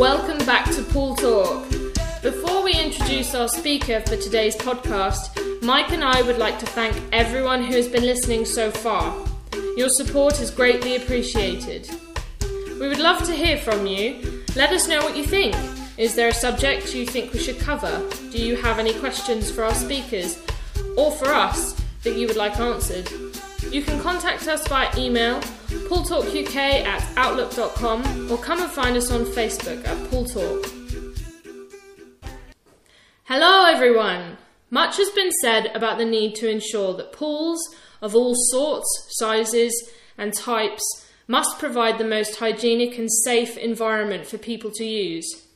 Welcome 0.00 0.38
back 0.46 0.64
to 0.76 0.82
Pool 0.82 1.14
Talk. 1.14 1.68
Before 2.22 2.64
we 2.64 2.72
introduce 2.72 3.34
our 3.34 3.48
speaker 3.48 4.00
for 4.00 4.16
today's 4.16 4.56
podcast, 4.56 5.28
Mike 5.62 5.92
and 5.92 6.02
I 6.02 6.22
would 6.22 6.38
like 6.38 6.58
to 6.60 6.64
thank 6.64 6.96
everyone 7.12 7.62
who 7.62 7.74
has 7.74 7.86
been 7.86 8.04
listening 8.04 8.46
so 8.46 8.70
far. 8.70 9.14
Your 9.76 9.90
support 9.90 10.40
is 10.40 10.50
greatly 10.50 10.96
appreciated. 10.96 11.90
We 12.80 12.88
would 12.88 12.98
love 12.98 13.26
to 13.26 13.34
hear 13.34 13.58
from 13.58 13.86
you. 13.86 14.42
Let 14.56 14.72
us 14.72 14.88
know 14.88 15.02
what 15.02 15.18
you 15.18 15.24
think. 15.26 15.54
Is 15.98 16.14
there 16.14 16.28
a 16.28 16.32
subject 16.32 16.94
you 16.94 17.04
think 17.04 17.34
we 17.34 17.38
should 17.38 17.60
cover? 17.60 18.02
Do 18.32 18.38
you 18.42 18.56
have 18.56 18.78
any 18.78 18.94
questions 18.94 19.50
for 19.50 19.64
our 19.64 19.74
speakers 19.74 20.38
or 20.96 21.10
for 21.10 21.28
us 21.28 21.78
that 22.04 22.16
you 22.16 22.26
would 22.26 22.36
like 22.36 22.58
answered? 22.58 23.29
You 23.70 23.82
can 23.82 24.00
contact 24.00 24.48
us 24.48 24.66
via 24.66 24.90
email, 24.98 25.38
pooltalkuk 25.88 26.56
at 26.56 27.16
outlook.com, 27.16 28.28
or 28.28 28.36
come 28.36 28.60
and 28.60 28.68
find 28.70 28.96
us 28.96 29.12
on 29.12 29.24
Facebook 29.24 29.86
at 29.86 30.10
Pool 30.10 30.24
Talk. 30.24 30.66
Hello, 33.26 33.66
everyone! 33.66 34.38
Much 34.70 34.96
has 34.96 35.10
been 35.10 35.30
said 35.40 35.70
about 35.72 35.98
the 35.98 36.04
need 36.04 36.34
to 36.34 36.50
ensure 36.50 36.94
that 36.94 37.12
pools 37.12 37.60
of 38.02 38.16
all 38.16 38.34
sorts, 38.34 38.88
sizes, 39.10 39.88
and 40.18 40.34
types 40.34 40.82
must 41.28 41.60
provide 41.60 41.98
the 41.98 42.04
most 42.04 42.40
hygienic 42.40 42.98
and 42.98 43.08
safe 43.24 43.56
environment 43.56 44.26
for 44.26 44.36
people 44.36 44.72
to 44.72 44.84
use. 44.84 45.46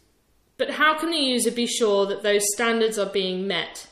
But 0.57 0.71
how 0.71 0.97
can 0.97 1.11
the 1.11 1.17
user 1.17 1.51
be 1.51 1.67
sure 1.67 2.07
that 2.07 2.23
those 2.23 2.45
standards 2.55 2.97
are 2.97 3.11
being 3.11 3.49
met? 3.49 3.89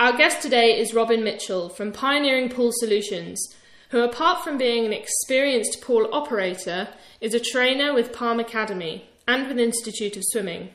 Our 0.00 0.16
guest 0.16 0.42
today 0.42 0.76
is 0.76 0.92
Robin 0.92 1.22
Mitchell 1.22 1.68
from 1.68 1.92
Pioneering 1.92 2.48
Pool 2.48 2.72
Solutions, 2.72 3.54
who, 3.90 4.00
apart 4.00 4.42
from 4.42 4.58
being 4.58 4.84
an 4.84 4.92
experienced 4.92 5.80
pool 5.80 6.08
operator, 6.12 6.88
is 7.20 7.32
a 7.32 7.38
trainer 7.38 7.94
with 7.94 8.12
Palm 8.12 8.40
Academy 8.40 9.08
and 9.28 9.46
with 9.46 9.56
Institute 9.56 10.16
of 10.16 10.24
Swimming. 10.26 10.70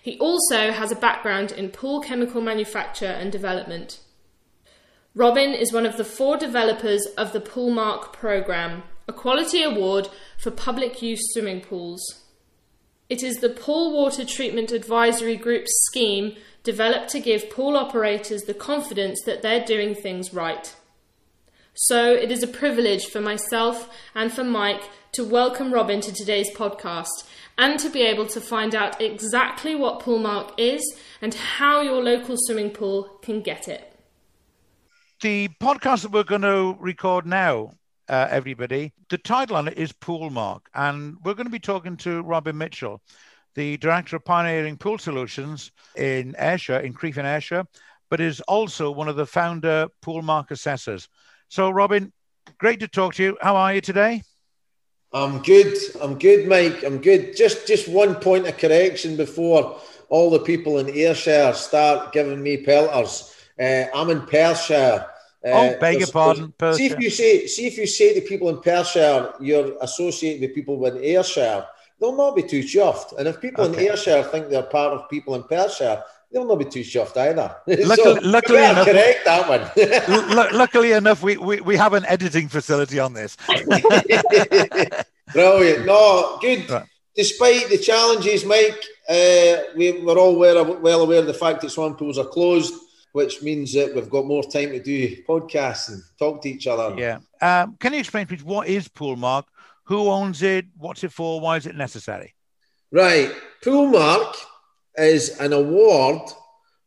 He 0.00 0.16
also 0.20 0.70
has 0.70 0.92
a 0.92 0.96
background 0.96 1.50
in 1.50 1.70
pool 1.70 2.00
chemical 2.00 2.40
manufacture 2.40 3.06
and 3.06 3.32
development. 3.32 3.98
Robin 5.16 5.50
is 5.50 5.72
one 5.72 5.84
of 5.84 5.96
the 5.96 6.04
four 6.04 6.36
developers 6.36 7.06
of 7.18 7.32
the 7.32 7.40
Poolmark 7.40 8.12
program, 8.12 8.84
a 9.08 9.12
quality 9.12 9.64
award 9.64 10.08
for 10.38 10.52
public 10.52 11.02
use 11.02 11.32
swimming 11.32 11.60
pools. 11.60 12.23
It 13.10 13.22
is 13.22 13.36
the 13.36 13.50
Pool 13.50 13.92
Water 13.92 14.24
Treatment 14.24 14.72
Advisory 14.72 15.36
Group's 15.36 15.72
scheme 15.84 16.36
developed 16.62 17.10
to 17.10 17.20
give 17.20 17.50
pool 17.50 17.76
operators 17.76 18.44
the 18.44 18.54
confidence 18.54 19.20
that 19.26 19.42
they're 19.42 19.62
doing 19.62 19.94
things 19.94 20.32
right. 20.32 20.74
So 21.74 22.14
it 22.14 22.32
is 22.32 22.42
a 22.42 22.46
privilege 22.46 23.04
for 23.04 23.20
myself 23.20 23.94
and 24.14 24.32
for 24.32 24.42
Mike 24.42 24.88
to 25.12 25.22
welcome 25.22 25.74
Robin 25.74 26.00
to 26.00 26.14
today's 26.14 26.50
podcast 26.56 27.28
and 27.58 27.78
to 27.78 27.90
be 27.90 28.00
able 28.00 28.26
to 28.28 28.40
find 28.40 28.74
out 28.74 28.98
exactly 29.02 29.74
what 29.74 30.00
Poolmark 30.00 30.52
is 30.56 30.96
and 31.20 31.34
how 31.34 31.82
your 31.82 32.02
local 32.02 32.36
swimming 32.38 32.70
pool 32.70 33.18
can 33.20 33.42
get 33.42 33.68
it. 33.68 33.94
The 35.20 35.48
podcast 35.60 36.02
that 36.02 36.12
we're 36.12 36.24
going 36.24 36.40
to 36.40 36.74
record 36.80 37.26
now 37.26 37.72
uh, 38.08 38.28
everybody. 38.30 38.92
The 39.08 39.18
title 39.18 39.56
on 39.56 39.68
it 39.68 39.78
is 39.78 39.92
Pool 39.92 40.30
Mark, 40.30 40.68
and 40.74 41.16
we're 41.24 41.34
going 41.34 41.46
to 41.46 41.50
be 41.50 41.58
talking 41.58 41.96
to 41.98 42.22
Robin 42.22 42.56
Mitchell, 42.56 43.00
the 43.54 43.76
director 43.78 44.16
of 44.16 44.24
Pioneering 44.24 44.76
Pool 44.76 44.98
Solutions 44.98 45.72
in 45.96 46.34
Ayrshire, 46.38 46.80
in 46.80 46.94
Crieff 46.94 47.18
in 47.18 47.26
Ayrshire, 47.26 47.64
but 48.10 48.20
is 48.20 48.40
also 48.42 48.90
one 48.90 49.08
of 49.08 49.16
the 49.16 49.26
founder 49.26 49.88
pool 50.02 50.22
mark 50.22 50.50
assessors. 50.50 51.08
So, 51.48 51.70
Robin, 51.70 52.12
great 52.58 52.80
to 52.80 52.88
talk 52.88 53.14
to 53.14 53.22
you. 53.22 53.38
How 53.40 53.56
are 53.56 53.74
you 53.74 53.80
today? 53.80 54.22
I'm 55.12 55.42
good. 55.42 55.76
I'm 56.02 56.18
good, 56.18 56.48
Mike. 56.48 56.82
I'm 56.82 56.98
good. 56.98 57.36
Just 57.36 57.68
just 57.68 57.86
one 57.88 58.16
point 58.16 58.48
of 58.48 58.58
correction 58.58 59.16
before 59.16 59.80
all 60.08 60.30
the 60.30 60.40
people 60.40 60.78
in 60.78 60.90
Ayrshire 60.90 61.52
start 61.54 62.12
giving 62.12 62.42
me 62.42 62.56
pelters. 62.58 63.32
Uh, 63.58 63.84
I'm 63.94 64.10
in 64.10 64.22
Perthshire. 64.22 65.06
Uh, 65.44 65.50
oh, 65.50 65.78
beg 65.78 65.98
your 65.98 66.08
pardon. 66.08 66.52
Perthshire. 66.56 66.78
See 66.78 66.86
if 66.86 67.00
you 67.00 67.10
say, 67.10 67.46
see 67.46 67.66
if 67.66 67.76
you 67.76 67.86
say 67.86 68.14
to 68.14 68.20
people 68.22 68.48
in 68.48 68.60
Perthshire, 68.60 69.34
you're 69.40 69.76
associated 69.82 70.40
with 70.40 70.54
people 70.54 70.84
in 70.86 70.96
Ayrshire, 71.04 71.66
they'll 72.00 72.16
not 72.16 72.34
be 72.34 72.42
too 72.42 72.62
chuffed. 72.62 73.16
And 73.18 73.28
if 73.28 73.40
people 73.40 73.64
okay. 73.64 73.86
in 73.86 73.90
Ayrshire 73.90 74.22
think 74.24 74.48
they're 74.48 74.62
part 74.62 74.94
of 74.94 75.08
people 75.10 75.34
in 75.34 75.42
Perthshire, 75.42 76.02
they'll 76.32 76.46
not 76.46 76.58
be 76.58 76.64
too 76.64 76.80
chuffed 76.80 77.16
either. 77.16 77.54
Luckily, 77.66 77.94
so, 77.96 78.18
luckily 78.22 78.58
enough, 78.58 78.86
correct 78.86 79.24
that 79.26 79.48
one. 79.48 80.56
luckily 80.56 80.92
enough, 80.92 81.22
we, 81.22 81.36
we, 81.36 81.60
we 81.60 81.76
have 81.76 81.92
an 81.92 82.06
editing 82.06 82.48
facility 82.48 82.98
on 82.98 83.12
this. 83.12 83.36
Brilliant. 85.32 85.86
No, 85.86 86.38
good. 86.40 86.70
Right. 86.70 86.86
Despite 87.14 87.68
the 87.68 87.78
challenges, 87.78 88.44
Mike, 88.44 88.82
uh, 89.08 89.70
we, 89.76 90.02
we're 90.02 90.18
all 90.18 90.36
well, 90.36 90.80
well 90.80 91.02
aware 91.02 91.20
of 91.20 91.26
the 91.26 91.34
fact 91.34 91.60
that 91.60 91.70
swimming 91.70 91.94
pools 91.94 92.18
are 92.18 92.26
closed, 92.26 92.74
which 93.14 93.42
means 93.42 93.72
that 93.72 93.94
we've 93.94 94.10
got 94.10 94.26
more 94.26 94.42
time 94.42 94.70
to 94.70 94.82
do 94.82 95.22
podcasts 95.22 95.88
and 95.88 96.02
talk 96.18 96.42
to 96.42 96.48
each 96.48 96.66
other. 96.66 96.98
Yeah. 96.98 97.18
Um, 97.40 97.76
can 97.78 97.92
you 97.92 98.00
explain, 98.00 98.26
please, 98.26 98.42
what 98.42 98.66
is 98.66 98.88
Poolmark? 98.88 99.44
Who 99.84 100.08
owns 100.10 100.42
it? 100.42 100.66
What's 100.76 101.04
it 101.04 101.12
for? 101.12 101.40
Why 101.40 101.56
is 101.56 101.66
it 101.66 101.76
necessary? 101.76 102.34
Right. 102.90 103.32
Poolmark 103.62 104.34
is 104.96 105.38
an 105.38 105.52
award 105.52 106.28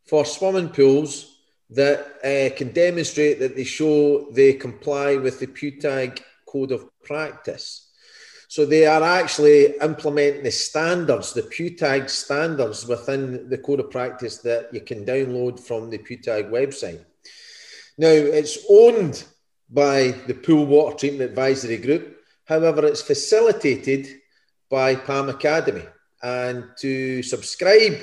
for 0.06 0.26
swimming 0.26 0.68
pools 0.68 1.38
that 1.70 2.00
uh, 2.26 2.54
can 2.58 2.74
demonstrate 2.74 3.40
that 3.40 3.56
they 3.56 3.64
show 3.64 4.30
they 4.32 4.52
comply 4.52 5.16
with 5.16 5.40
the 5.40 5.48
PWTAG 5.48 6.20
Code 6.46 6.74
of 6.74 6.90
Practice. 7.04 7.87
So 8.50 8.66
they 8.66 8.86
are 8.86 9.04
actually 9.04 9.76
implementing 9.82 10.44
the 10.44 10.52
standards, 10.52 11.34
the 11.34 11.42
PWTAG 11.42 12.10
standards 12.10 12.88
within 12.88 13.50
the 13.50 13.58
code 13.58 13.82
of 13.82 13.92
practice 13.92 14.38
that 14.40 14.74
you 14.74 14.82
can 14.82 15.06
download 15.06 15.60
from 15.60 15.90
the 15.90 15.98
PWTAG 15.98 16.50
website. 16.50 17.04
Now, 17.98 18.08
it's 18.08 18.60
owned 18.70 19.26
by 19.70 20.12
the 20.28 20.34
Pool 20.34 20.66
Water 20.66 20.98
Treatment 20.98 21.30
Advisory 21.30 21.78
Group. 21.78 22.20
However, 22.46 22.86
it's 22.86 23.02
facilitated 23.02 24.08
by 24.70 24.96
PALM 24.96 25.28
Academy. 25.30 25.84
And 26.24 26.70
to 26.80 27.22
subscribe 27.24 28.00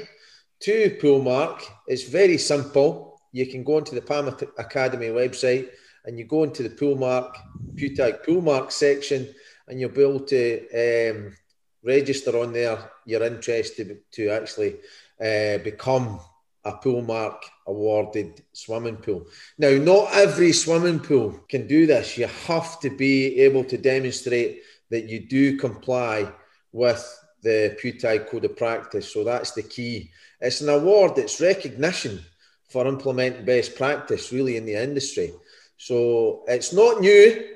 to 0.60 0.98
Poolmark, 1.00 1.62
it's 1.86 2.04
very 2.04 2.36
simple. 2.36 3.18
You 3.32 3.46
can 3.46 3.64
go 3.64 3.78
into 3.78 3.94
the 3.94 4.02
PALM 4.02 4.36
Academy 4.58 5.06
website 5.06 5.70
and 6.04 6.18
you 6.18 6.26
go 6.26 6.42
into 6.42 6.62
the 6.62 6.68
Poolmark, 6.68 7.34
PWTAG 7.76 8.26
Poolmark 8.26 8.70
section 8.70 9.34
and 9.68 9.80
you'll 9.80 9.90
be 9.90 10.02
able 10.02 10.20
to 10.20 11.10
um, 11.10 11.36
register 11.82 12.36
on 12.38 12.52
there 12.52 12.78
your 13.04 13.22
interest 13.22 13.76
to, 13.76 13.98
to 14.12 14.28
actually 14.28 14.76
uh, 15.20 15.58
become 15.58 16.20
a 16.64 16.72
Poolmark 16.72 17.40
awarded 17.66 18.42
swimming 18.52 18.96
pool. 18.96 19.26
Now, 19.58 19.70
not 19.70 20.12
every 20.14 20.52
swimming 20.52 21.00
pool 21.00 21.40
can 21.48 21.66
do 21.66 21.86
this. 21.86 22.16
You 22.16 22.26
have 22.46 22.80
to 22.80 22.90
be 22.90 23.40
able 23.40 23.64
to 23.64 23.76
demonstrate 23.76 24.62
that 24.90 25.08
you 25.08 25.20
do 25.20 25.58
comply 25.58 26.32
with 26.72 27.02
the 27.42 27.76
PWTAG 27.82 28.28
Code 28.28 28.46
of 28.46 28.56
Practice. 28.56 29.12
So 29.12 29.24
that's 29.24 29.52
the 29.52 29.62
key. 29.62 30.10
It's 30.40 30.62
an 30.62 30.70
award, 30.70 31.18
it's 31.18 31.40
recognition 31.40 32.20
for 32.68 32.86
implementing 32.86 33.44
best 33.44 33.76
practice 33.76 34.32
really 34.32 34.56
in 34.56 34.64
the 34.64 34.74
industry. 34.74 35.32
So 35.76 36.44
it's 36.48 36.72
not 36.72 37.00
new. 37.00 37.53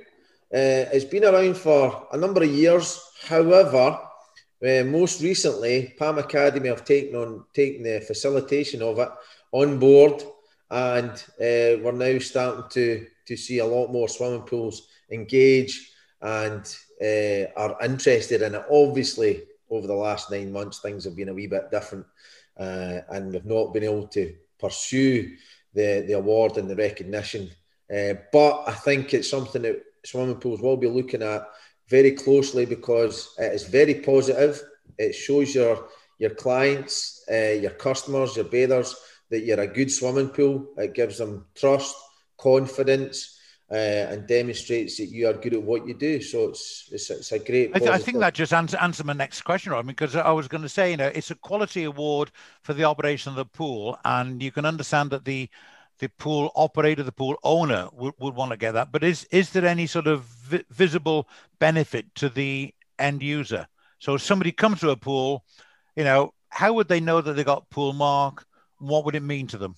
Uh, 0.50 0.88
it's 0.94 1.04
been 1.04 1.26
around 1.26 1.58
for 1.58 2.08
a 2.10 2.16
number 2.16 2.42
of 2.42 2.48
years. 2.50 3.02
However, 3.28 3.98
uh, 4.66 4.82
most 4.84 5.20
recently, 5.20 5.94
PALM 5.98 6.18
Academy 6.18 6.68
have 6.68 6.86
taken 6.86 7.16
on 7.16 7.44
taken 7.52 7.82
the 7.82 8.00
facilitation 8.00 8.80
of 8.80 8.98
it 8.98 9.10
on 9.52 9.78
board, 9.78 10.22
and 10.70 11.10
uh, 11.10 11.76
we're 11.82 11.92
now 11.92 12.18
starting 12.18 12.64
to 12.70 13.06
to 13.26 13.36
see 13.36 13.58
a 13.58 13.66
lot 13.66 13.92
more 13.92 14.08
swimming 14.08 14.40
pools 14.40 14.88
engage 15.10 15.92
and 16.22 16.76
uh, 17.02 17.44
are 17.54 17.76
interested 17.84 18.40
in 18.40 18.54
it. 18.54 18.64
Obviously, 18.70 19.42
over 19.68 19.86
the 19.86 19.92
last 19.94 20.30
nine 20.30 20.50
months, 20.50 20.78
things 20.78 21.04
have 21.04 21.14
been 21.14 21.28
a 21.28 21.34
wee 21.34 21.46
bit 21.46 21.70
different, 21.70 22.06
uh, 22.58 23.00
and 23.10 23.34
we've 23.34 23.44
not 23.44 23.74
been 23.74 23.84
able 23.84 24.08
to 24.08 24.34
pursue 24.58 25.36
the 25.74 26.04
the 26.06 26.14
award 26.14 26.56
and 26.56 26.70
the 26.70 26.76
recognition. 26.76 27.50
Uh, 27.94 28.14
but 28.32 28.64
I 28.66 28.72
think 28.72 29.12
it's 29.12 29.28
something 29.28 29.60
that 29.62 29.82
swimming 30.10 30.36
pools 30.36 30.60
will 30.60 30.76
be 30.76 30.88
looking 30.88 31.22
at 31.22 31.48
very 31.88 32.12
closely 32.12 32.66
because 32.66 33.34
it 33.38 33.52
is 33.52 33.64
very 33.64 33.94
positive. 33.94 34.62
It 34.98 35.14
shows 35.14 35.54
your 35.54 35.88
your 36.18 36.30
clients, 36.30 37.24
uh, 37.30 37.56
your 37.60 37.70
customers, 37.70 38.36
your 38.36 38.46
bathers 38.46 38.96
that 39.30 39.40
you're 39.40 39.60
a 39.60 39.66
good 39.66 39.90
swimming 39.90 40.30
pool. 40.30 40.66
It 40.76 40.94
gives 40.94 41.18
them 41.18 41.46
trust, 41.54 41.94
confidence, 42.36 43.38
uh, 43.70 43.74
and 43.74 44.26
demonstrates 44.26 44.96
that 44.96 45.06
you 45.06 45.28
are 45.28 45.34
good 45.34 45.54
at 45.54 45.62
what 45.62 45.86
you 45.86 45.94
do. 45.94 46.20
So 46.22 46.48
it's 46.48 46.88
it's, 46.90 47.10
it's 47.10 47.32
a 47.32 47.38
great. 47.38 47.70
I, 47.74 47.78
th- 47.78 47.90
I, 47.90 47.98
think 47.98 48.18
that 48.18 48.34
just 48.34 48.52
answer, 48.52 48.78
answer 48.78 49.04
my 49.04 49.12
next 49.12 49.42
question, 49.42 49.72
Robin, 49.72 49.86
because 49.86 50.16
I 50.16 50.32
was 50.32 50.48
going 50.48 50.62
to 50.62 50.68
say, 50.68 50.90
you 50.90 50.96
know, 50.96 51.12
it's 51.14 51.30
a 51.30 51.34
quality 51.34 51.84
award 51.84 52.30
for 52.62 52.72
the 52.72 52.84
operation 52.84 53.30
of 53.30 53.36
the 53.36 53.44
pool, 53.44 53.98
and 54.04 54.42
you 54.42 54.50
can 54.50 54.64
understand 54.64 55.10
that 55.10 55.24
the 55.24 55.48
the 55.98 56.08
pool 56.08 56.50
operator, 56.54 57.02
the 57.02 57.12
pool 57.12 57.36
owner 57.42 57.88
would, 57.92 58.14
would 58.18 58.34
want 58.34 58.50
to 58.52 58.56
get 58.56 58.72
that. 58.72 58.92
But 58.92 59.04
is 59.04 59.24
is 59.30 59.50
there 59.50 59.66
any 59.66 59.86
sort 59.86 60.06
of 60.06 60.22
vi- 60.22 60.64
visible 60.70 61.28
benefit 61.58 62.14
to 62.16 62.28
the 62.28 62.74
end 62.98 63.22
user 63.22 63.66
So 64.00 64.14
if 64.14 64.22
somebody 64.22 64.52
comes 64.52 64.80
to 64.80 64.90
a 64.90 64.96
pool, 64.96 65.44
you 65.96 66.04
know, 66.04 66.32
how 66.50 66.72
would 66.72 66.88
they 66.88 67.00
know 67.00 67.20
that 67.20 67.34
they 67.34 67.44
got 67.44 67.70
pool 67.70 67.92
mark? 67.92 68.46
What 68.78 69.04
would 69.04 69.14
it 69.14 69.22
mean 69.22 69.46
to 69.48 69.58
them? 69.58 69.74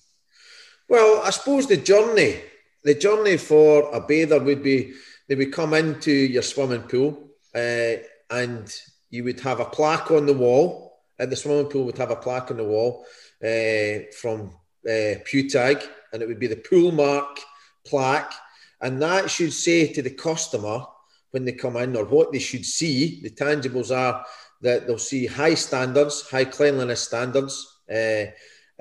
Well, 0.87 1.21
I 1.23 1.29
suppose 1.31 1.67
the 1.67 1.77
journey, 1.77 2.41
the 2.83 2.95
journey 2.95 3.37
for 3.37 3.89
a 3.93 4.01
bather 4.01 4.39
would 4.39 4.63
be 4.63 4.93
they 5.27 5.35
would 5.35 5.53
come 5.53 5.73
into 5.73 6.11
your 6.11 6.43
swimming 6.43 6.83
pool 6.83 7.29
uh, 7.55 7.95
and 8.29 8.73
you 9.09 9.23
would 9.23 9.39
have 9.41 9.59
a 9.59 9.65
plaque 9.65 10.11
on 10.11 10.25
the 10.25 10.33
wall. 10.33 10.99
At 11.19 11.29
the 11.29 11.35
swimming 11.35 11.67
pool, 11.67 11.85
would 11.85 11.97
have 11.97 12.11
a 12.11 12.15
plaque 12.15 12.49
on 12.51 12.57
the 12.57 12.63
wall 12.63 13.05
uh, 13.43 14.11
from 14.19 14.51
uh, 14.85 15.21
PWTAG, 15.23 15.87
and 16.11 16.21
it 16.21 16.27
would 16.27 16.39
be 16.39 16.47
the 16.47 16.55
pool 16.55 16.91
mark 16.91 17.39
plaque, 17.85 18.33
and 18.81 19.01
that 19.01 19.29
should 19.29 19.53
say 19.53 19.91
to 19.93 20.01
the 20.01 20.09
customer 20.11 20.85
when 21.31 21.45
they 21.45 21.53
come 21.53 21.77
in, 21.77 21.95
or 21.95 22.05
what 22.05 22.31
they 22.31 22.39
should 22.39 22.65
see. 22.65 23.21
The 23.21 23.29
tangibles 23.29 23.95
are 23.95 24.25
that 24.61 24.85
they'll 24.85 24.97
see 24.97 25.25
high 25.25 25.55
standards, 25.55 26.29
high 26.29 26.45
cleanliness 26.45 27.01
standards. 27.01 27.79
Uh, 27.91 28.25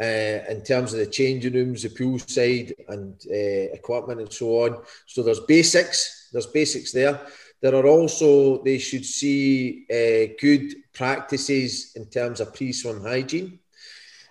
uh, 0.01 0.43
in 0.49 0.63
terms 0.63 0.95
of 0.95 0.99
the 0.99 1.07
changing 1.07 1.53
rooms, 1.53 1.83
the 1.83 1.91
pool 1.91 2.19
side, 2.19 2.73
and 2.89 3.21
uh, 3.31 3.75
equipment, 3.75 4.19
and 4.19 4.33
so 4.33 4.65
on. 4.65 4.79
So 5.05 5.23
there's 5.23 5.41
basics. 5.41 6.31
There's 6.33 6.47
basics 6.47 6.91
there. 6.91 7.21
There 7.61 7.75
are 7.75 7.87
also 7.87 8.63
they 8.63 8.79
should 8.79 9.05
see 9.05 9.85
good 10.41 10.75
practices 10.95 11.93
in 11.97 12.07
terms 12.07 12.41
of 12.41 12.55
pre-swim 12.55 13.03
hygiene. 13.03 13.59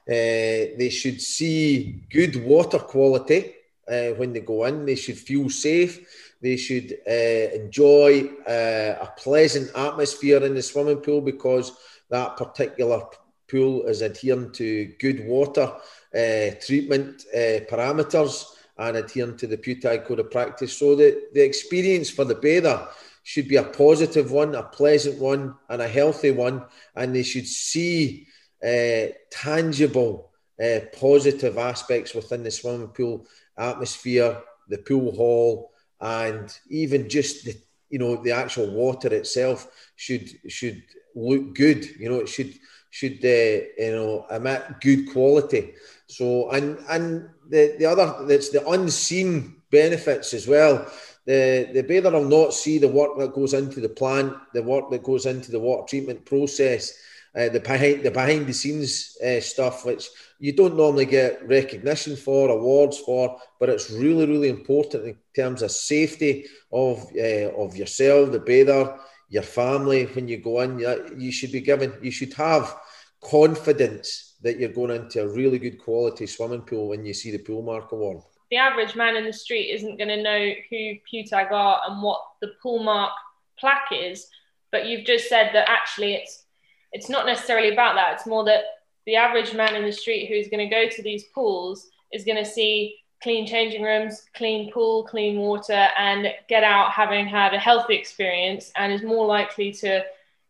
Uh, 0.10 0.74
they 0.80 0.90
should 0.90 1.22
see 1.22 2.02
good 2.10 2.44
water 2.44 2.80
quality 2.80 3.54
uh, 3.88 4.10
when 4.18 4.34
they 4.34 4.40
go 4.40 4.66
in. 4.66 4.86
They 4.86 4.96
should 4.96 5.20
feel 5.20 5.50
safe. 5.52 6.34
They 6.42 6.58
should 6.58 6.98
uh, 7.08 7.56
enjoy 7.56 8.30
uh, 8.48 8.96
a 9.02 9.14
pleasant 9.18 9.70
atmosphere 9.76 10.44
in 10.44 10.56
the 10.56 10.64
swimming 10.64 11.02
pool 11.02 11.22
because 11.22 11.74
that 12.10 12.38
particular 12.38 13.04
pool 13.48 13.84
is 13.84 14.02
adhering 14.02 14.52
to 14.54 14.86
good 15.00 15.28
water 15.28 15.72
uh, 16.16 16.56
treatment 16.66 17.26
parameters 17.70 18.46
and 18.80 18.98
adhering 18.98 19.38
to 19.38 19.46
the 19.46 19.58
PWTAG 19.58 20.06
code 20.06 20.22
of 20.22 20.32
practice. 20.32 20.76
So 20.76 20.96
the, 20.96 21.28
the 21.34 21.44
experience 21.44 22.10
for 22.10 22.26
the 22.26 22.36
bather 22.36 22.88
should 23.24 23.48
be 23.48 23.58
a 23.58 23.64
positive 23.64 24.32
one, 24.32 24.56
a 24.56 24.64
pleasant 24.64 25.20
one, 25.20 25.56
and 25.68 25.82
a 25.82 25.88
healthy 25.88 26.32
one, 26.32 26.66
and 26.96 27.14
they 27.14 27.22
should 27.22 27.46
see 27.46 28.26
uh, 28.64 29.14
tangible, 29.30 30.32
uh, 30.64 30.80
positive 31.00 31.58
aspects 31.58 32.14
within 32.14 32.44
the 32.44 32.52
swimming 32.52 32.90
pool 32.90 33.26
atmosphere, 33.58 34.42
the 34.68 34.78
pool 34.78 35.12
hall, 35.16 35.72
and 36.02 36.58
even 36.70 37.10
just 37.10 37.46
the 37.46 37.56
you 37.90 38.00
know 38.00 38.16
the 38.18 38.32
actual 38.32 38.70
water 38.70 39.14
itself 39.14 39.68
should 39.96 40.30
should 40.48 40.84
look 41.16 41.56
good. 41.56 41.86
You 42.00 42.10
know, 42.10 42.20
it 42.20 42.30
should 42.30 42.54
should 42.90 43.24
uh, 43.24 43.66
you 43.78 43.96
know 43.96 44.26
emit 44.32 44.82
good 44.82 45.12
quality. 45.12 45.74
So 46.08 46.50
and 46.52 46.78
and 46.90 47.30
the 47.50 47.76
the 47.78 47.86
other 47.86 48.26
that's 48.26 48.50
the 48.50 48.68
unseen 48.68 49.62
benefits 49.72 50.34
as 50.34 50.48
well. 50.48 50.86
The 51.26 51.70
the 51.74 51.84
bather 51.84 52.12
will 52.12 52.26
not 52.26 52.54
see 52.54 52.78
the 52.78 52.88
work 52.88 53.18
that 53.18 53.34
goes 53.34 53.54
into 53.54 53.80
the 53.80 53.90
plant, 53.90 54.34
the 54.54 54.64
work 54.64 54.90
that 54.92 55.04
goes 55.04 55.26
into 55.26 55.52
the 55.52 55.60
water 55.60 55.86
treatment 55.88 56.26
process, 56.26 56.94
uh, 57.38 57.50
the 57.50 57.60
behind 57.60 58.04
the 58.04 58.12
behind 58.12 58.48
the 58.48 58.54
scenes 58.54 59.18
uh, 59.26 59.40
stuff, 59.40 59.86
which 59.86 60.10
you 60.40 60.54
don't 60.54 60.76
normally 60.76 61.06
get 61.06 61.48
recognition 61.48 62.16
for, 62.16 62.50
awards 62.50 63.00
for, 63.00 63.40
but 63.60 63.70
it's 63.70 63.92
really 63.92 64.26
really 64.26 64.50
important 64.50 65.06
in 65.06 65.18
terms 65.36 65.62
of 65.62 65.72
safety 65.72 66.46
of 66.72 67.06
uh, 67.18 67.50
of 67.58 67.76
yourself, 67.76 68.32
the 68.32 68.40
bather, 68.40 68.98
your 69.30 69.44
family. 69.44 70.06
When 70.06 70.28
you 70.28 70.38
go 70.38 70.62
in, 70.62 70.80
you 71.18 71.32
should 71.32 71.52
be 71.52 71.62
given, 71.62 71.94
you 72.02 72.12
should 72.12 72.34
have 72.34 72.76
confidence 73.22 74.36
that 74.42 74.58
you're 74.58 74.70
going 74.70 74.92
into 74.92 75.22
a 75.22 75.28
really 75.28 75.60
good 75.60 75.78
quality 75.78 76.26
swimming 76.26 76.62
pool 76.62 76.88
when 76.90 77.06
you 77.06 77.14
see 77.14 77.32
the 77.32 77.40
pool 77.40 77.62
mark 77.62 77.92
award 77.92 78.22
the 78.50 78.58
average 78.58 78.96
man 78.96 79.16
in 79.16 79.26
the 79.26 79.34
street 79.34 79.70
isn't 79.70 79.98
going 79.98 80.10
to 80.10 80.24
know 80.24 80.52
who 80.70 80.96
PWTAG 81.12 81.52
are 81.52 81.82
and 81.88 82.02
what 82.02 82.22
the 82.42 82.54
pool 82.62 82.84
mark 82.84 83.12
plaque 83.60 83.92
is. 83.92 84.28
But 84.72 84.88
you've 84.88 85.06
just 85.06 85.30
said 85.30 85.52
that 85.54 85.70
actually 85.70 86.16
it's 86.16 86.46
it's 86.92 87.10
not 87.10 87.26
necessarily 87.26 87.72
about 87.72 87.96
that. 87.96 88.14
It's 88.16 88.26
more 88.26 88.44
that 88.46 88.64
the 89.06 89.16
average 89.16 89.54
man 89.54 89.76
in 89.76 89.84
the 89.84 89.92
street 89.92 90.28
who's 90.28 90.50
going 90.50 90.68
to 90.68 90.74
go 90.74 90.88
to 90.88 91.02
these 91.02 91.26
pools 91.34 91.88
is 92.12 92.26
going 92.26 92.38
to 92.38 92.50
see 92.50 92.98
clean 93.22 93.46
changing 93.46 93.84
rooms, 93.84 94.24
clean 94.34 94.72
pool, 94.72 95.04
clean 95.04 95.38
water, 95.38 95.88
and 95.98 96.28
get 96.48 96.64
out 96.64 96.92
having 96.92 97.28
had 97.28 97.54
a 97.54 97.60
healthy 97.60 97.96
experience 97.96 98.72
and 98.76 98.94
is 98.94 99.04
more 99.04 99.26
likely 99.26 99.72
to 99.74 100.04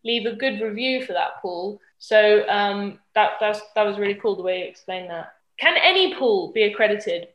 leave 0.04 0.26
a 0.26 0.36
good 0.36 0.62
review 0.62 1.06
for 1.06 1.14
that 1.14 1.42
pool. 1.42 1.82
So 1.98 2.48
um, 2.48 3.00
that 3.16 3.32
that's, 3.40 3.60
that 3.76 3.84
was 3.84 3.98
really 3.98 4.16
cool 4.16 4.36
the 4.36 4.44
way 4.44 4.60
you 4.60 4.66
explained 4.66 5.10
that. 5.10 5.34
Can 5.60 5.76
any 5.82 6.16
pool 6.16 6.52
be 6.54 6.64
accredited? 6.64 7.28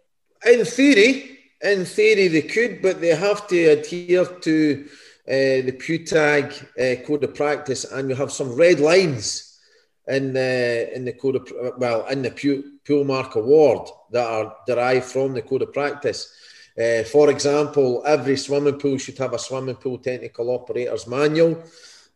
In 0.46 0.64
theory, 0.64 1.38
in 1.62 1.84
theory 1.84 2.28
they 2.28 2.42
could, 2.42 2.80
but 2.80 3.00
they 3.00 3.14
have 3.14 3.46
to 3.48 3.64
adhere 3.66 4.24
to 4.24 4.88
uh, 5.26 5.64
the 5.66 5.72
PWTAG 5.72 7.00
uh, 7.00 7.06
code 7.06 7.24
of 7.24 7.34
practice, 7.34 7.84
and 7.84 8.08
we 8.08 8.14
have 8.14 8.32
some 8.32 8.54
red 8.54 8.80
lines 8.80 9.58
in 10.06 10.34
the 10.34 10.94
in 10.94 11.04
the 11.04 11.12
code 11.12 11.36
of 11.36 11.50
well 11.78 12.06
in 12.08 12.22
the 12.22 12.64
Pool 12.86 13.04
Mark 13.04 13.36
Award 13.36 13.88
that 14.10 14.26
are 14.26 14.56
derived 14.66 15.06
from 15.06 15.32
the 15.32 15.42
code 15.42 15.62
of 15.62 15.72
practice. 15.72 16.32
Uh, 16.76 17.04
for 17.04 17.30
example, 17.30 18.02
every 18.04 18.36
swimming 18.36 18.78
pool 18.78 18.98
should 18.98 19.16
have 19.18 19.32
a 19.32 19.38
swimming 19.38 19.76
pool 19.76 19.98
technical 19.98 20.50
operator's 20.50 21.06
manual. 21.06 21.52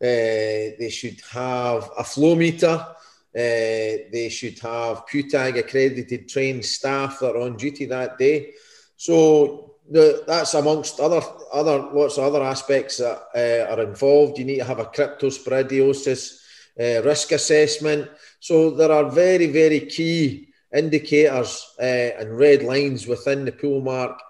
Uh, 0.00 0.74
they 0.78 0.90
should 0.92 1.20
have 1.32 1.90
a 1.96 2.04
flow 2.04 2.34
meter 2.34 2.86
uh, 3.34 4.08
they 4.10 4.30
should 4.30 4.58
have 4.58 5.06
PWTAG 5.06 5.58
accredited 5.58 6.28
trained 6.28 6.64
staff 6.64 7.20
that 7.20 7.36
are 7.36 7.42
on 7.42 7.56
duty 7.56 7.84
that 7.84 8.16
day. 8.16 8.54
So 8.96 9.67
the, 9.90 10.24
that's 10.26 10.54
amongst 10.54 11.00
other 11.00 11.22
other 11.52 11.78
lots 11.78 12.18
of 12.18 12.24
other 12.24 12.42
aspects 12.42 12.98
that 12.98 13.22
uh, 13.34 13.72
are 13.72 13.82
involved. 13.82 14.38
You 14.38 14.44
need 14.44 14.58
to 14.58 14.64
have 14.64 14.78
a 14.78 14.86
cryptosporidiosis 14.86 16.40
uh, 16.78 17.02
risk 17.02 17.32
assessment. 17.32 18.10
So 18.40 18.70
there 18.70 18.92
are 18.92 19.10
very 19.10 19.46
very 19.46 19.80
key 19.80 20.48
indicators 20.74 21.74
uh, 21.78 21.82
and 21.82 22.36
red 22.36 22.62
lines 22.62 23.06
within 23.06 23.44
the 23.44 23.52
pool 23.52 23.80
mark 23.80 24.20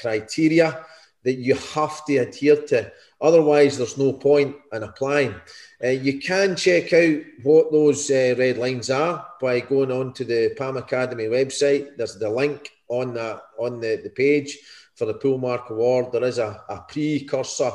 criteria 0.00 0.84
that 1.24 1.34
you 1.34 1.54
have 1.54 2.04
to 2.04 2.18
adhere 2.18 2.62
to. 2.62 2.92
Otherwise, 3.20 3.76
there's 3.76 3.98
no 3.98 4.12
point 4.12 4.56
in 4.72 4.82
applying. 4.82 5.34
You 5.82 6.18
can 6.20 6.56
check 6.56 6.92
out 6.92 7.20
what 7.42 7.72
those 7.72 8.10
red 8.10 8.58
lines 8.58 8.90
are 8.90 9.26
by 9.40 9.60
going 9.60 9.90
on 9.90 10.12
to 10.14 10.24
the 10.24 10.54
PAM 10.56 10.76
Academy 10.76 11.24
website. 11.24 11.96
There's 11.96 12.18
the 12.18 12.30
link 12.30 12.70
on 12.88 13.14
that 13.14 13.42
on 13.58 13.80
the, 13.80 14.00
the 14.02 14.10
page 14.10 14.58
for 15.00 15.06
the 15.06 15.14
Pool 15.14 15.38
Mark 15.38 15.70
Award. 15.70 16.12
There 16.12 16.24
is 16.24 16.36
a, 16.36 16.62
a 16.68 16.84
precursor 16.86 17.72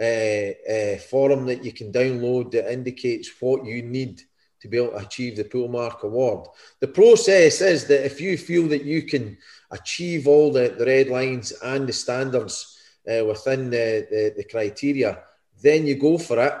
uh, 0.00 0.98
forum 1.10 1.44
that 1.46 1.64
you 1.64 1.72
can 1.72 1.90
download 1.90 2.52
that 2.52 2.72
indicates 2.72 3.28
what 3.40 3.66
you 3.66 3.82
need 3.82 4.22
to 4.60 4.68
be 4.68 4.76
able 4.76 4.92
to 4.92 5.04
achieve 5.04 5.36
the 5.36 5.44
Pool 5.44 5.66
Mark 5.66 6.04
Award. 6.04 6.46
The 6.78 6.86
process 6.86 7.60
is 7.60 7.86
that 7.86 8.06
if 8.06 8.20
you 8.20 8.38
feel 8.38 8.68
that 8.68 8.84
you 8.84 9.02
can 9.02 9.36
achieve 9.72 10.28
all 10.28 10.52
the, 10.52 10.76
the 10.78 10.86
red 10.86 11.08
lines 11.08 11.50
and 11.60 11.88
the 11.88 11.92
standards 11.92 12.78
uh, 13.10 13.24
within 13.24 13.68
the, 13.68 14.06
the, 14.08 14.34
the 14.36 14.44
criteria, 14.44 15.24
then 15.60 15.88
you 15.88 15.96
go 15.96 16.18
for 16.18 16.38
it 16.38 16.54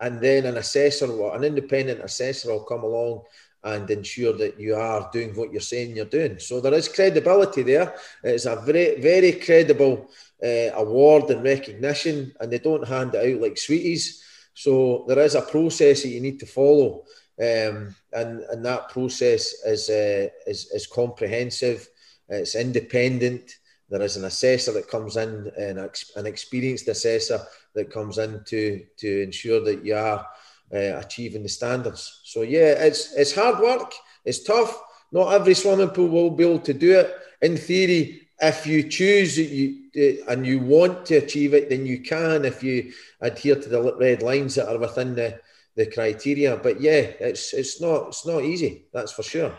and 0.00 0.20
then 0.20 0.46
an 0.46 0.56
assessor, 0.56 1.06
or 1.06 1.36
an 1.36 1.44
independent 1.44 2.00
assessor, 2.00 2.50
will 2.50 2.64
come 2.64 2.82
along 2.82 3.22
and 3.64 3.88
ensure 3.90 4.32
that 4.32 4.58
you 4.58 4.74
are 4.74 5.08
doing 5.12 5.34
what 5.34 5.52
you're 5.52 5.60
saying 5.60 5.96
you're 5.96 6.04
doing. 6.06 6.38
So 6.38 6.60
there 6.60 6.74
is 6.74 6.88
credibility 6.88 7.62
there. 7.62 7.94
It's 8.22 8.46
a 8.46 8.56
very, 8.56 9.00
very 9.00 9.32
credible 9.32 10.08
uh, 10.42 10.70
award 10.74 11.30
and 11.30 11.44
recognition, 11.44 12.34
and 12.40 12.50
they 12.50 12.58
don't 12.58 12.86
hand 12.86 13.14
it 13.14 13.34
out 13.34 13.40
like 13.40 13.56
sweeties. 13.56 14.22
So 14.54 15.04
there 15.06 15.20
is 15.20 15.34
a 15.34 15.42
process 15.42 16.02
that 16.02 16.08
you 16.08 16.20
need 16.20 16.40
to 16.40 16.46
follow, 16.46 17.04
um, 17.40 17.94
and 18.12 18.40
and 18.50 18.64
that 18.64 18.90
process 18.90 19.52
is 19.64 19.88
uh, 19.88 20.28
is, 20.46 20.70
is 20.72 20.86
comprehensive. 20.86 21.88
It's 22.28 22.54
independent. 22.54 23.58
There 23.88 24.02
is 24.02 24.16
an 24.16 24.24
assessor 24.24 24.72
that 24.72 24.88
comes 24.88 25.16
in, 25.16 25.50
an, 25.56 25.78
an 26.16 26.26
experienced 26.26 26.88
assessor 26.88 27.40
that 27.74 27.90
comes 27.90 28.18
in 28.18 28.42
to 28.46 28.84
to 28.98 29.22
ensure 29.22 29.60
that 29.64 29.84
you 29.84 29.94
are 29.94 30.26
uh, 30.72 30.98
achieving 30.98 31.42
the 31.42 31.48
standards. 31.48 32.20
So 32.24 32.42
yeah, 32.42 32.72
it's 32.86 33.12
it's 33.14 33.34
hard 33.34 33.60
work. 33.60 33.92
It's 34.24 34.42
tough. 34.42 34.80
Not 35.10 35.32
every 35.32 35.54
swimming 35.54 35.90
pool 35.90 36.08
will 36.08 36.30
be 36.30 36.44
able 36.44 36.60
to 36.60 36.72
do 36.72 36.98
it. 36.98 37.14
In 37.42 37.56
theory, 37.56 38.28
if 38.40 38.66
you 38.66 38.88
choose 38.88 39.38
you 39.38 39.82
uh, 39.96 40.32
and 40.32 40.46
you 40.46 40.60
want 40.60 41.06
to 41.06 41.16
achieve 41.16 41.54
it, 41.54 41.68
then 41.68 41.84
you 41.84 42.00
can 42.00 42.44
if 42.44 42.62
you 42.62 42.92
adhere 43.20 43.56
to 43.56 43.68
the 43.68 43.94
red 43.96 44.22
lines 44.22 44.54
that 44.54 44.68
are 44.68 44.78
within 44.78 45.14
the, 45.14 45.38
the 45.76 45.86
criteria. 45.86 46.56
But 46.56 46.80
yeah, 46.80 47.00
it's 47.20 47.52
it's 47.52 47.80
not 47.80 48.08
it's 48.08 48.26
not 48.26 48.42
easy. 48.42 48.86
That's 48.92 49.12
for 49.12 49.22
sure. 49.22 49.56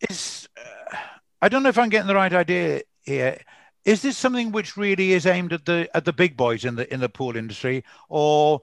It's, 0.00 0.48
uh, 0.56 0.96
I 1.40 1.48
don't 1.48 1.62
know 1.62 1.70
if 1.70 1.78
I'm 1.78 1.88
getting 1.88 2.08
the 2.08 2.14
right 2.14 2.32
idea 2.32 2.82
here 3.02 3.38
is 3.84 4.02
this 4.02 4.16
something 4.16 4.52
which 4.52 4.76
really 4.76 5.12
is 5.12 5.26
aimed 5.26 5.52
at 5.52 5.64
the 5.64 5.88
at 5.94 6.04
the 6.04 6.12
big 6.12 6.36
boys 6.36 6.64
in 6.64 6.76
the 6.76 6.92
in 6.92 7.00
the 7.00 7.08
pool 7.08 7.36
industry, 7.36 7.84
or 8.08 8.60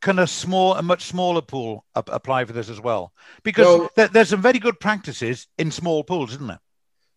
can 0.00 0.18
a 0.18 0.26
small, 0.26 0.74
a 0.74 0.82
much 0.82 1.04
smaller 1.04 1.42
pool 1.42 1.84
apply 1.94 2.44
for 2.44 2.52
this 2.52 2.68
as 2.68 2.80
well? 2.80 3.12
Because 3.42 3.66
well, 3.66 3.90
th- 3.96 4.10
there's 4.10 4.30
some 4.30 4.42
very 4.42 4.58
good 4.58 4.80
practices 4.80 5.46
in 5.58 5.70
small 5.70 6.04
pools, 6.04 6.32
isn't 6.32 6.46
there? 6.46 6.60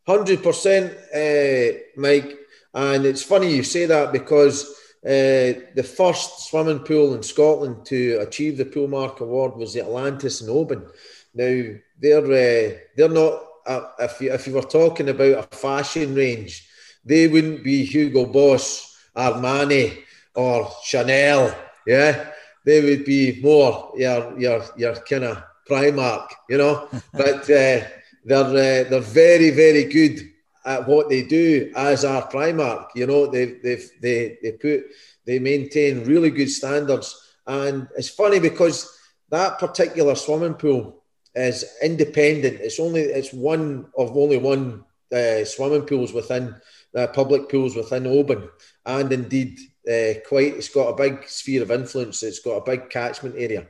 Hundred 0.06 0.44
percent, 0.44 0.94
uh, 1.16 1.78
Mike. 1.96 2.38
And 2.74 3.06
it's 3.06 3.24
funny 3.24 3.56
you 3.56 3.64
say 3.64 3.86
that 3.86 4.12
because 4.12 4.66
uh, 5.06 5.60
the 5.76 5.86
first 5.96 6.50
swimming 6.50 6.80
pool 6.80 7.14
in 7.14 7.24
Scotland 7.24 7.86
to 7.86 8.18
achieve 8.22 8.58
the 8.58 8.66
Poolmark 8.66 9.20
Award 9.20 9.56
was 9.56 9.74
the 9.74 9.82
Atlantis 9.82 10.42
in 10.42 10.50
Oban. 10.50 10.86
Now 11.34 11.76
they're 12.00 12.24
uh, 12.26 12.78
they're 12.96 13.10
not. 13.10 13.44
Uh, 13.66 13.88
if 14.00 14.20
you 14.20 14.34
if 14.34 14.48
you 14.48 14.54
were 14.54 14.62
talking 14.62 15.10
about 15.10 15.48
a 15.54 15.56
fashion 15.56 16.16
range, 16.16 16.68
they 17.06 17.28
wouldn't 17.28 17.64
be 17.64 17.86
Hugo 17.86 18.26
Boss, 18.26 18.98
Armani, 19.16 20.04
or 20.36 20.70
Chanel. 20.84 21.56
Yeah, 21.86 22.32
they 22.66 22.82
would 22.82 23.06
be 23.06 23.40
more 23.42 23.92
your 23.96 24.40
your 24.40 24.64
your 24.78 24.96
kind 24.96 25.26
of 25.26 25.44
Primark, 25.70 26.30
you 26.50 26.58
know. 26.58 26.90
but 27.14 27.44
uh, 27.50 27.82
they're 28.26 28.86
uh, 28.86 28.90
they're 28.90 29.00
very 29.00 29.52
very 29.52 29.86
good 29.86 30.20
at 30.66 30.88
what 30.88 31.10
they 31.10 31.24
do 31.24 31.72
as 31.76 32.06
our 32.06 32.30
Primark. 32.30 32.88
You 32.96 33.08
know, 33.08 33.28
they 33.28 33.46
they 33.64 33.82
they 34.02 34.38
they 34.42 34.52
put 34.54 34.84
they 35.26 35.40
maintain 35.40 36.06
really 36.06 36.30
good 36.30 36.50
standards, 36.50 37.34
and 37.48 37.88
it's 37.98 38.10
funny 38.10 38.40
because 38.40 38.90
that 39.30 39.60
particular 39.60 40.16
swimming 40.16 40.56
pool 40.56 41.04
is 41.36 41.66
independent. 41.82 42.60
It's 42.62 42.80
only 42.80 43.02
it's 43.02 43.34
one 43.34 43.88
of 43.98 44.16
only 44.16 44.38
one 44.38 44.86
uh, 45.12 45.44
swimming 45.46 45.86
pools 45.86 46.14
within 46.14 46.56
uh, 46.96 47.08
public 47.08 47.50
pools 47.50 47.76
within 47.76 48.08
Oban, 48.08 48.50
and 48.86 49.12
indeed 49.12 49.58
uh, 49.88 50.20
quite 50.28 50.56
it's 50.56 50.70
got 50.70 50.90
a 50.90 50.96
big 50.96 51.28
sphere 51.28 51.64
of 51.64 51.72
influence. 51.72 52.24
It's 52.24 52.40
got 52.40 52.58
a 52.58 52.64
big 52.64 52.90
catchment 52.90 53.36
area, 53.38 53.68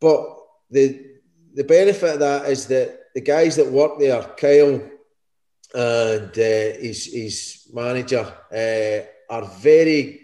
but 0.00 0.38
the 0.70 1.12
the 1.54 1.64
benefit 1.64 2.14
of 2.14 2.20
that 2.20 2.48
is 2.48 2.66
that 2.66 2.98
the 3.14 3.20
guys 3.20 3.56
that 3.56 3.70
work 3.70 3.98
there, 3.98 4.22
Kyle 4.36 4.80
and 5.74 6.30
uh, 6.30 6.78
his 6.80 7.06
his 7.12 7.68
manager, 7.72 8.32
uh, 8.52 9.32
are 9.32 9.46
very 9.58 10.22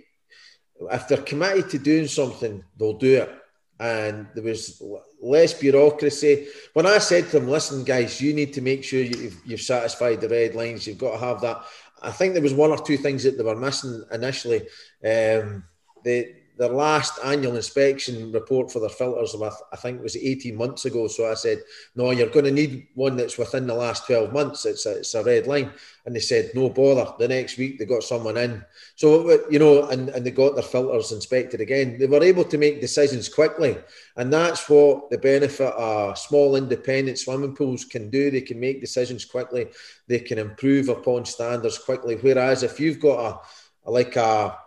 if 0.81 1.09
they're 1.09 1.19
committed 1.19 1.71
to 1.71 1.79
doing 1.79 2.07
something, 2.07 2.63
they'll 2.79 2.99
do 2.99 3.23
it. 3.23 3.35
And 3.81 4.27
there 4.35 4.45
was 4.45 4.83
less 5.21 5.55
bureaucracy. 5.55 6.49
When 6.73 6.87
I 6.87 6.99
said 6.99 7.27
to 7.27 7.39
them, 7.39 7.49
listen, 7.49 7.85
guys, 7.85 8.21
you 8.21 8.35
need 8.35 8.53
to 8.55 8.61
make 8.61 8.83
sure 8.85 9.01
you've, 9.01 9.41
you've 9.45 9.61
satisfied 9.61 10.21
the 10.21 10.29
red 10.29 10.55
lines, 10.55 10.87
you've 10.87 10.99
got 10.99 11.13
to 11.13 11.19
have 11.19 11.41
that. 11.43 11.65
I 12.03 12.11
think 12.11 12.35
there 12.35 12.43
was 12.43 12.55
one 12.55 12.71
or 12.71 12.79
two 12.79 12.97
things 12.97 13.25
that 13.25 13.37
they 13.37 13.45
were 13.45 13.57
missing 13.57 14.05
initially. 14.13 14.63
Um, 15.05 15.65
they, 16.05 16.38
their 16.59 16.71
last 16.71 17.21
annual 17.25 17.55
inspection 17.55 18.33
report 18.33 18.71
for 18.71 18.81
their 18.81 18.89
filters, 18.89 19.37
I 19.73 19.77
think 19.77 20.03
was 20.03 20.17
18 20.17 20.57
months 20.57 20.87
ago. 20.87 21.07
So 21.07 21.31
I 21.31 21.35
said, 21.35 21.63
no, 21.95 22.11
you're 22.11 22.31
going 22.31 22.47
to 22.47 22.51
need 22.51 22.89
one 22.95 23.17
that's 23.17 23.39
within 23.39 23.69
the 23.69 23.75
last 23.75 24.07
12 24.07 24.33
months. 24.33 24.67
It's 24.67 24.85
a, 24.85 24.99
it's 24.99 25.15
a 25.15 25.23
red 25.23 25.47
line. 25.47 25.73
And 26.05 26.17
they 26.17 26.21
said, 26.21 26.51
no 26.55 26.69
bother. 26.69 27.13
The 27.17 27.29
next 27.29 27.59
week 27.59 27.79
they 27.79 27.85
got 27.85 28.03
someone 28.03 28.37
in. 28.37 28.65
So, 28.97 29.47
you 29.49 29.61
know, 29.61 29.89
and, 29.89 30.09
and 30.09 30.27
they 30.27 30.33
got 30.33 30.55
their 30.55 30.65
filters 30.65 31.13
inspected 31.13 31.61
again. 31.61 31.97
They 31.97 32.07
were 32.07 32.25
able 32.25 32.45
to 32.45 32.59
make 32.59 32.81
decisions 32.81 33.29
quickly. 33.29 33.79
And 34.17 34.33
that's 34.33 34.69
what 34.69 35.11
the 35.11 35.19
benefit 35.19 35.73
of 35.75 36.19
small 36.19 36.57
independent 36.57 37.21
swimming 37.21 37.55
pools 37.55 37.85
can 37.85 38.11
do. 38.11 38.33
They 38.33 38.41
can 38.41 38.59
make 38.59 38.81
decisions 38.81 39.25
quickly. 39.25 39.69
They 40.09 40.19
can 40.19 40.39
improve 40.39 40.89
upon 40.89 41.25
standards 41.25 41.79
quickly. 41.79 42.17
Whereas 42.17 42.65
if 42.65 42.81
you've 42.81 42.99
got 42.99 43.43
a, 43.87 43.91
like 43.91 44.17
a, 44.17 44.59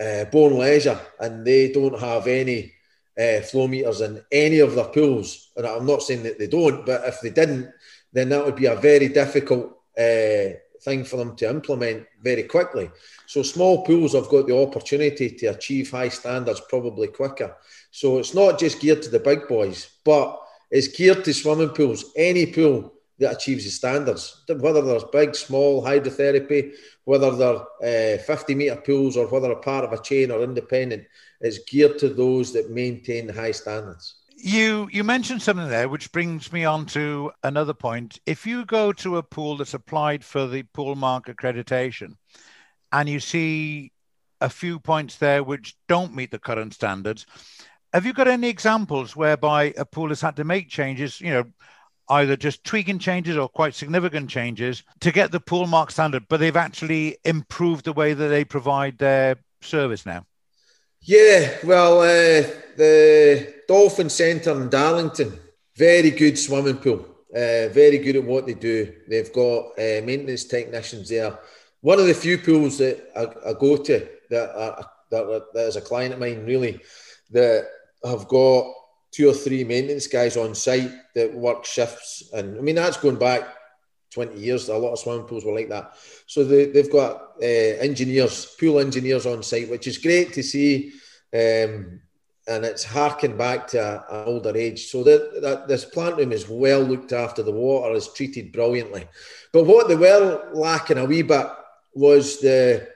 uh, 0.00 0.24
Bourne 0.26 0.58
Leisure, 0.58 1.00
and 1.20 1.46
they 1.46 1.72
don't 1.72 1.98
have 1.98 2.26
any 2.26 2.72
uh, 3.18 3.40
flow 3.40 3.66
meters 3.66 4.00
in 4.00 4.22
any 4.30 4.60
of 4.60 4.74
their 4.74 4.84
pools. 4.84 5.50
And 5.56 5.66
I'm 5.66 5.86
not 5.86 6.02
saying 6.02 6.22
that 6.22 6.38
they 6.38 6.46
don't, 6.46 6.86
but 6.86 7.04
if 7.04 7.20
they 7.20 7.30
didn't, 7.30 7.70
then 8.12 8.28
that 8.30 8.44
would 8.44 8.56
be 8.56 8.66
a 8.66 8.76
very 8.76 9.08
difficult 9.08 9.76
uh, 9.98 10.54
thing 10.82 11.04
for 11.04 11.16
them 11.16 11.34
to 11.36 11.50
implement 11.50 12.06
very 12.22 12.44
quickly. 12.44 12.90
So 13.26 13.42
small 13.42 13.84
pools 13.84 14.14
have 14.14 14.28
got 14.28 14.46
the 14.46 14.56
opportunity 14.56 15.30
to 15.30 15.46
achieve 15.46 15.90
high 15.90 16.08
standards 16.08 16.62
probably 16.68 17.08
quicker. 17.08 17.56
So 17.90 18.18
it's 18.18 18.34
not 18.34 18.58
just 18.58 18.80
geared 18.80 19.02
to 19.02 19.10
the 19.10 19.18
big 19.18 19.48
boys, 19.48 19.90
but 20.04 20.40
it's 20.70 20.88
geared 20.88 21.24
to 21.24 21.34
swimming 21.34 21.70
pools. 21.70 22.12
Any 22.16 22.46
pool 22.46 22.94
that 23.18 23.32
achieves 23.32 23.64
the 23.64 23.70
standards, 23.70 24.44
whether 24.48 24.80
there's 24.80 25.04
big, 25.04 25.34
small 25.34 25.82
hydrotherapy, 25.82 26.72
whether 27.04 27.30
they're 27.34 28.14
uh, 28.16 28.18
50 28.18 28.54
metre 28.54 28.76
pools 28.76 29.16
or 29.16 29.26
whether 29.26 29.50
a 29.50 29.56
part 29.56 29.84
of 29.84 29.92
a 29.92 30.02
chain 30.02 30.30
or 30.30 30.42
independent, 30.42 31.04
it's 31.40 31.58
geared 31.64 31.98
to 31.98 32.08
those 32.08 32.52
that 32.52 32.70
maintain 32.70 33.28
high 33.28 33.50
standards. 33.50 34.16
You 34.40 34.88
you 34.92 35.02
mentioned 35.02 35.42
something 35.42 35.68
there, 35.68 35.88
which 35.88 36.12
brings 36.12 36.52
me 36.52 36.64
on 36.64 36.86
to 36.86 37.32
another 37.42 37.74
point. 37.74 38.20
If 38.24 38.46
you 38.46 38.64
go 38.64 38.92
to 38.92 39.16
a 39.16 39.22
pool 39.22 39.56
that's 39.56 39.74
applied 39.74 40.24
for 40.24 40.46
the 40.46 40.62
pool 40.62 40.94
mark 40.94 41.26
accreditation, 41.26 42.12
and 42.92 43.08
you 43.08 43.18
see 43.18 43.90
a 44.40 44.48
few 44.48 44.78
points 44.78 45.16
there 45.16 45.42
which 45.42 45.74
don't 45.88 46.14
meet 46.14 46.30
the 46.30 46.38
current 46.38 46.72
standards, 46.72 47.26
have 47.92 48.06
you 48.06 48.12
got 48.12 48.28
any 48.28 48.48
examples 48.48 49.16
whereby 49.16 49.74
a 49.76 49.84
pool 49.84 50.10
has 50.10 50.20
had 50.20 50.36
to 50.36 50.44
make 50.44 50.68
changes? 50.68 51.20
You 51.20 51.30
know, 51.30 51.44
either 52.10 52.36
just 52.36 52.64
tweaking 52.64 52.98
changes 52.98 53.36
or 53.36 53.48
quite 53.48 53.74
significant 53.74 54.30
changes 54.30 54.82
to 55.00 55.12
get 55.12 55.30
the 55.32 55.40
pool 55.40 55.66
mark 55.66 55.90
standard, 55.90 56.26
but 56.28 56.40
they've 56.40 56.56
actually 56.56 57.18
improved 57.24 57.84
the 57.84 57.92
way 57.92 58.14
that 58.14 58.28
they 58.28 58.44
provide 58.44 58.98
their 58.98 59.36
service 59.60 60.06
now? 60.06 60.24
Yeah, 61.00 61.56
well, 61.64 62.00
uh, 62.00 62.48
the 62.76 63.54
Dolphin 63.68 64.10
Centre 64.10 64.60
in 64.60 64.68
Darlington, 64.68 65.38
very 65.76 66.10
good 66.10 66.38
swimming 66.38 66.78
pool, 66.78 67.06
uh, 67.34 67.68
very 67.68 67.98
good 67.98 68.16
at 68.16 68.24
what 68.24 68.46
they 68.46 68.54
do. 68.54 68.92
They've 69.08 69.32
got 69.32 69.66
uh, 69.78 70.02
maintenance 70.04 70.44
technicians 70.44 71.08
there. 71.08 71.38
One 71.80 72.00
of 72.00 72.06
the 72.06 72.14
few 72.14 72.38
pools 72.38 72.78
that 72.78 73.10
I, 73.16 73.50
I 73.50 73.52
go 73.52 73.76
to 73.76 74.08
that, 74.30 74.56
are, 74.56 74.90
that, 75.10 75.46
that 75.54 75.66
is 75.66 75.76
a 75.76 75.80
client 75.80 76.14
of 76.14 76.20
mine, 76.20 76.44
really, 76.44 76.80
that 77.30 77.68
have 78.04 78.26
got 78.26 78.74
two 79.10 79.28
or 79.28 79.34
three 79.34 79.64
maintenance 79.64 80.06
guys 80.06 80.36
on 80.36 80.54
site 80.54 80.90
that 81.14 81.34
work 81.34 81.64
shifts. 81.64 82.30
And 82.32 82.58
I 82.58 82.60
mean, 82.60 82.74
that's 82.74 82.96
going 82.96 83.18
back 83.18 83.48
20 84.12 84.38
years. 84.38 84.68
A 84.68 84.76
lot 84.76 84.92
of 84.92 84.98
swimming 84.98 85.26
pools 85.26 85.44
were 85.44 85.54
like 85.54 85.68
that. 85.68 85.94
So 86.26 86.44
they, 86.44 86.66
they've 86.66 86.90
got 86.90 87.32
uh, 87.42 87.44
engineers, 87.44 88.54
pool 88.58 88.80
engineers 88.80 89.26
on 89.26 89.42
site, 89.42 89.70
which 89.70 89.86
is 89.86 89.98
great 89.98 90.32
to 90.34 90.42
see. 90.42 90.92
Um, 91.32 92.00
and 92.48 92.64
it's 92.64 92.82
harking 92.82 93.36
back 93.36 93.68
to 93.68 94.04
an 94.10 94.26
older 94.26 94.56
age. 94.56 94.86
So 94.86 95.04
that, 95.04 95.42
that 95.42 95.68
this 95.68 95.84
plant 95.84 96.16
room 96.16 96.32
is 96.32 96.48
well 96.48 96.80
looked 96.80 97.12
after. 97.12 97.42
The 97.42 97.52
water 97.52 97.94
is 97.94 98.12
treated 98.12 98.52
brilliantly. 98.52 99.06
But 99.52 99.64
what 99.64 99.88
they 99.88 99.96
were 99.96 100.50
lacking 100.54 100.98
a 100.98 101.04
wee 101.04 101.22
bit 101.22 101.46
was 101.94 102.40
the 102.40 102.88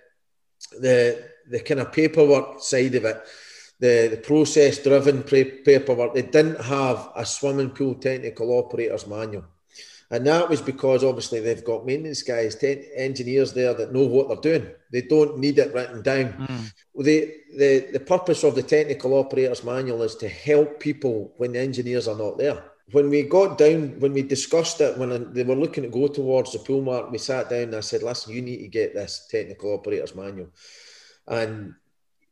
the 0.81 1.29
the 1.51 1.61
kind 1.61 1.81
of 1.81 1.93
paperwork 1.93 2.63
side 2.63 2.95
of 2.95 3.05
it 3.05 3.23
the, 3.83 4.07
the 4.13 4.17
process 4.17 4.79
driven 4.79 5.25
paperwork. 5.25 6.15
They 6.15 6.23
didn't 6.23 6.61
have 6.61 7.11
a 7.17 7.27
swimming 7.27 7.71
pool 7.71 7.97
technical 7.97 8.57
operators 8.57 9.09
manual. 9.09 9.45
And 10.09 10.25
that 10.27 10.49
was 10.49 10.61
because 10.63 11.03
obviously 11.03 11.41
they've 11.41 11.65
got 11.65 11.85
maintenance 11.85 12.23
guys, 12.23 12.55
ten, 12.55 12.85
engineers 12.95 13.53
there 13.53 13.75
that 13.75 13.93
know 13.93 14.07
what 14.07 14.29
they're 14.29 14.59
doing. 14.59 14.71
They 14.93 15.03
don't 15.03 15.39
need 15.39 15.59
it 15.59 15.75
written 15.75 16.01
down. 16.03 16.33
Mm. 16.33 16.73
The, 17.03 17.35
the, 17.57 17.89
the 17.93 18.01
purpose 18.01 18.45
of 18.45 18.55
the 18.55 18.63
technical 18.63 19.15
operators 19.15 19.65
manual 19.65 20.03
is 20.03 20.15
to 20.17 20.29
help 20.29 20.79
people 20.79 21.33
when 21.39 21.53
the 21.53 21.59
engineers 21.59 22.07
are 22.07 22.17
not 22.17 22.39
there. 22.39 22.63
When 22.93 23.11
we 23.11 23.23
got 23.23 23.59
down, 23.59 23.99
when 23.99 24.13
we 24.13 24.23
discussed 24.23 24.81
it, 24.81 24.97
when 24.97 25.33
they 25.33 25.43
were 25.43 25.57
looking 25.57 25.83
to 25.83 25.89
go 25.89 26.07
towards 26.07 26.53
the 26.53 26.61
pool 26.61 26.83
mark, 26.83 27.11
we 27.11 27.19
sat 27.19 27.51
down 27.51 27.63
and 27.63 27.77
I 27.77 27.81
said, 27.81 28.05
listen, 28.05 28.33
you 28.33 28.43
need 28.43 28.59
to 28.59 28.69
get 28.69 28.95
this 28.95 29.27
technical 29.29 29.75
operators 29.75 30.15
manual. 30.15 30.51
And 31.27 31.75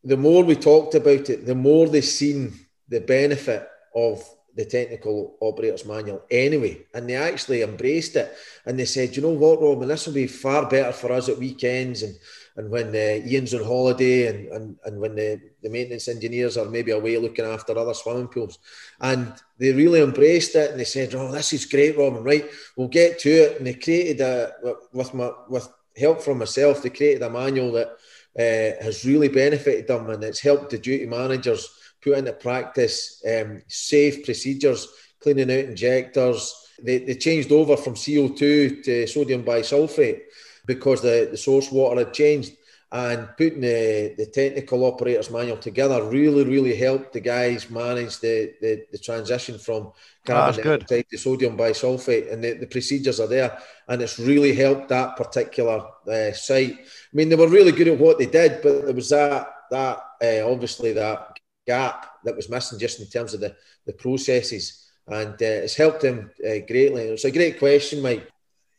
the 0.04 0.16
more 0.16 0.44
we 0.44 0.56
talked 0.56 0.94
about 0.94 1.28
it, 1.30 1.46
the 1.46 1.54
more 1.54 1.88
they 1.88 2.00
seen 2.00 2.52
the 2.88 3.00
benefit 3.00 3.68
of 3.94 4.22
the 4.56 4.64
technical 4.64 5.36
operators 5.40 5.84
manual 5.84 6.22
anyway, 6.30 6.84
and 6.92 7.08
they 7.08 7.14
actually 7.14 7.62
embraced 7.62 8.16
it. 8.16 8.34
And 8.66 8.78
they 8.78 8.84
said, 8.84 9.14
"You 9.14 9.22
know 9.22 9.30
what, 9.30 9.60
Robin? 9.60 9.88
This 9.88 10.06
will 10.06 10.14
be 10.14 10.26
far 10.26 10.68
better 10.68 10.92
for 10.92 11.12
us 11.12 11.28
at 11.28 11.38
weekends 11.38 12.02
and 12.02 12.14
and 12.56 12.70
when 12.70 12.88
uh, 12.88 13.26
Ian's 13.26 13.54
on 13.54 13.64
holiday 13.64 14.26
and, 14.26 14.48
and, 14.48 14.76
and 14.84 15.00
when 15.00 15.14
the, 15.14 15.40
the 15.62 15.70
maintenance 15.70 16.08
engineers 16.08 16.58
are 16.58 16.66
maybe 16.66 16.90
away 16.90 17.16
looking 17.16 17.44
after 17.44 17.76
other 17.76 17.94
swimming 17.94 18.28
pools. 18.28 18.58
And 19.00 19.32
they 19.58 19.72
really 19.72 20.02
embraced 20.02 20.54
it 20.56 20.70
and 20.70 20.78
they 20.78 20.84
said, 20.84 21.14
Oh, 21.14 21.32
this 21.32 21.52
is 21.52 21.64
great, 21.64 21.96
Robin, 21.96 22.22
right? 22.22 22.44
We'll 22.76 22.88
get 22.88 23.18
to 23.20 23.30
it. 23.30 23.56
And 23.56 23.66
they 23.66 23.74
created 23.74 24.20
a, 24.20 24.52
with 24.92 25.14
my, 25.14 25.30
with 25.48 25.68
help 25.96 26.20
from 26.20 26.38
myself, 26.38 26.82
they 26.82 26.90
created 26.90 27.22
a 27.22 27.30
manual 27.30 27.72
that 27.72 27.96
uh, 28.38 28.78
has 28.82 29.04
really 29.04 29.28
benefited 29.28 29.86
them 29.86 30.08
and 30.10 30.22
it's 30.22 30.40
helped 30.40 30.70
the 30.70 30.78
duty 30.78 31.06
managers 31.06 31.68
put 32.02 32.18
into 32.18 32.32
practice 32.32 33.22
um, 33.28 33.62
safe 33.66 34.24
procedures, 34.24 34.88
cleaning 35.20 35.50
out 35.50 35.64
injectors. 35.66 36.54
They, 36.82 36.98
they 36.98 37.14
changed 37.14 37.52
over 37.52 37.76
from 37.76 37.94
CO2 37.94 38.82
to 38.84 39.06
sodium 39.06 39.44
bisulfate 39.44 40.20
because 40.66 41.02
the, 41.02 41.28
the 41.30 41.36
source 41.36 41.70
water 41.70 42.04
had 42.04 42.14
changed. 42.14 42.52
And 42.92 43.28
putting 43.36 43.60
the, 43.60 44.14
the 44.18 44.26
technical 44.26 44.84
operators 44.84 45.30
manual 45.30 45.56
together 45.56 46.02
really, 46.02 46.44
really 46.44 46.74
helped 46.74 47.12
the 47.12 47.20
guys 47.20 47.70
manage 47.70 48.18
the, 48.18 48.54
the, 48.60 48.84
the 48.90 48.98
transition 48.98 49.58
from 49.58 49.92
carbon 50.26 50.64
dioxide 50.64 51.06
to 51.08 51.16
sodium 51.16 51.56
bisulfate, 51.56 52.32
And 52.32 52.42
the, 52.42 52.54
the 52.54 52.66
procedures 52.66 53.20
are 53.20 53.28
there, 53.28 53.56
and 53.86 54.02
it's 54.02 54.18
really 54.18 54.54
helped 54.54 54.88
that 54.88 55.16
particular 55.16 55.86
uh, 56.08 56.32
site. 56.32 56.78
I 56.80 57.12
mean, 57.12 57.28
they 57.28 57.36
were 57.36 57.48
really 57.48 57.72
good 57.72 57.88
at 57.88 57.98
what 57.98 58.18
they 58.18 58.26
did, 58.26 58.60
but 58.60 58.86
there 58.86 58.94
was 58.94 59.10
that, 59.10 59.48
that 59.70 59.98
uh, 60.20 60.50
obviously, 60.50 60.92
that 60.94 61.38
gap 61.66 62.06
that 62.24 62.34
was 62.34 62.50
missing 62.50 62.78
just 62.78 62.98
in 62.98 63.06
terms 63.06 63.34
of 63.34 63.40
the, 63.40 63.54
the 63.86 63.92
processes. 63.92 64.90
And 65.06 65.34
uh, 65.34 65.62
it's 65.64 65.76
helped 65.76 66.02
them 66.02 66.30
uh, 66.44 66.66
greatly. 66.66 67.02
It's 67.02 67.24
a 67.24 67.30
great 67.30 67.58
question, 67.58 68.02
Mike. 68.02 68.28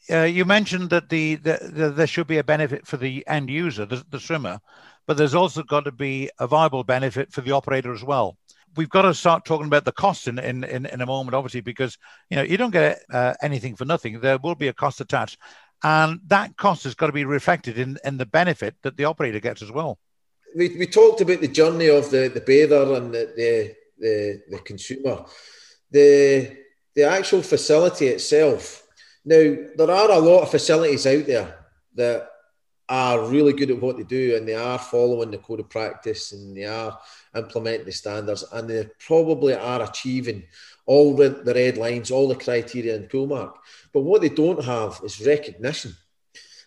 Uh, 0.09 0.23
you 0.23 0.45
mentioned 0.45 0.89
that 0.89 1.09
the, 1.09 1.35
the, 1.35 1.59
the, 1.61 1.89
there 1.89 2.07
should 2.07 2.27
be 2.27 2.39
a 2.39 2.43
benefit 2.43 2.87
for 2.87 2.97
the 2.97 3.23
end 3.27 3.49
user, 3.49 3.85
the, 3.85 4.03
the 4.09 4.19
swimmer, 4.19 4.59
but 5.05 5.17
there's 5.17 5.35
also 5.35 5.63
got 5.63 5.85
to 5.85 5.91
be 5.91 6.29
a 6.39 6.47
viable 6.47 6.83
benefit 6.83 7.31
for 7.31 7.41
the 7.41 7.51
operator 7.51 7.93
as 7.93 8.03
well. 8.03 8.37
We've 8.75 8.89
got 8.89 9.03
to 9.03 9.13
start 9.13 9.45
talking 9.45 9.67
about 9.67 9.85
the 9.85 9.91
cost 9.91 10.27
in, 10.27 10.39
in, 10.39 10.63
in, 10.63 10.85
in 10.85 11.01
a 11.01 11.05
moment, 11.05 11.35
obviously, 11.35 11.61
because 11.61 11.97
you 12.29 12.37
know 12.37 12.43
you 12.43 12.57
don't 12.57 12.71
get 12.71 13.01
uh, 13.11 13.33
anything 13.41 13.75
for 13.75 13.85
nothing. 13.85 14.19
There 14.19 14.37
will 14.37 14.55
be 14.55 14.69
a 14.69 14.73
cost 14.73 15.01
attached, 15.01 15.37
and 15.83 16.21
that 16.27 16.55
cost 16.57 16.85
has 16.85 16.95
got 16.95 17.07
to 17.07 17.13
be 17.13 17.25
reflected 17.25 17.77
in, 17.77 17.97
in 18.05 18.17
the 18.17 18.25
benefit 18.25 18.75
that 18.83 18.97
the 18.97 19.05
operator 19.05 19.39
gets 19.39 19.61
as 19.61 19.71
well. 19.71 19.99
We, 20.55 20.69
we 20.77 20.87
talked 20.87 21.21
about 21.21 21.41
the 21.41 21.47
journey 21.47 21.89
of 21.89 22.11
the, 22.11 22.29
the 22.33 22.41
bather 22.41 22.93
and 22.95 23.13
the, 23.13 23.33
the, 23.35 23.75
the, 23.99 24.41
the 24.49 24.59
consumer. 24.59 25.25
The, 25.91 26.57
the 26.95 27.03
actual 27.03 27.41
facility 27.41 28.07
itself 28.07 28.80
now, 29.23 29.55
there 29.75 29.91
are 29.91 30.11
a 30.11 30.19
lot 30.19 30.41
of 30.43 30.51
facilities 30.51 31.05
out 31.05 31.25
there 31.25 31.65
that 31.95 32.27
are 32.89 33.29
really 33.29 33.53
good 33.53 33.71
at 33.71 33.79
what 33.79 33.97
they 33.97 34.03
do 34.03 34.35
and 34.35 34.47
they 34.47 34.55
are 34.55 34.79
following 34.79 35.31
the 35.31 35.37
code 35.37 35.59
of 35.59 35.69
practice 35.69 36.33
and 36.33 36.57
they 36.57 36.65
are 36.65 36.99
implementing 37.35 37.85
the 37.85 37.91
standards 37.91 38.43
and 38.51 38.69
they 38.69 38.89
probably 38.99 39.53
are 39.53 39.83
achieving 39.83 40.43
all 40.85 41.15
the, 41.15 41.29
the 41.29 41.53
red 41.53 41.77
lines, 41.77 42.11
all 42.11 42.27
the 42.27 42.35
criteria 42.35 42.95
in 42.95 43.03
Poolmark. 43.03 43.53
But 43.93 44.01
what 44.01 44.21
they 44.21 44.29
don't 44.29 44.63
have 44.65 44.99
is 45.03 45.25
recognition. 45.25 45.95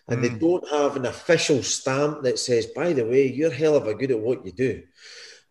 And 0.07 0.19
mm. 0.19 0.21
they 0.21 0.29
hmm. 0.29 0.37
don't 0.37 0.69
have 0.69 0.95
an 0.95 1.05
official 1.05 1.61
stamp 1.61 2.23
that 2.23 2.39
says, 2.39 2.67
by 2.67 2.93
the 2.93 3.05
way, 3.05 3.27
you're 3.27 3.51
hell 3.51 3.75
of 3.75 3.87
a 3.87 3.95
good 3.95 4.11
at 4.11 4.19
what 4.19 4.45
you 4.45 4.51
do. 4.51 4.83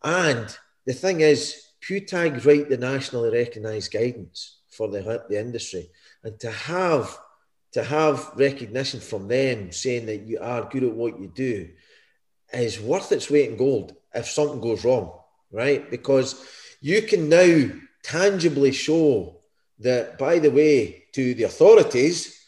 And 0.03 0.57
the 0.87 0.93
thing 0.93 1.21
is, 1.21 1.61
PWTAG 1.83 2.45
write 2.47 2.69
the 2.69 2.79
nationally 2.79 3.31
recognised 3.31 3.93
guidance 3.93 4.59
for 4.71 4.89
the, 4.89 5.25
the 5.29 5.39
industry 5.39 5.91
and 6.25 6.41
to 6.41 6.51
have 6.51 7.17
to 7.73 7.85
have 7.85 8.31
recognition 8.37 9.01
from 9.01 9.29
them 9.29 9.71
saying 9.73 10.07
that 10.07 10.23
you 10.23 10.39
are 10.41 10.69
good 10.71 10.85
at 10.85 10.93
what 10.93 11.19
you 11.19 11.29
do 11.35 11.69
is 12.53 12.81
worth 12.81 13.11
its 13.11 13.29
weight 13.29 13.51
in 13.51 13.57
gold 13.57 13.95
if 14.15 14.29
something 14.29 14.61
goes 14.61 14.85
wrong, 14.85 15.13
right? 15.51 15.91
Because 15.91 16.47
you 16.81 17.03
can 17.03 17.29
now 17.29 17.69
tangibly 18.05 18.71
show 18.71 19.41
that, 19.81 20.19
by 20.19 20.39
the 20.39 20.53
way, 20.53 21.07
to 21.13 21.35
the 21.35 21.43
authorities, 21.43 22.47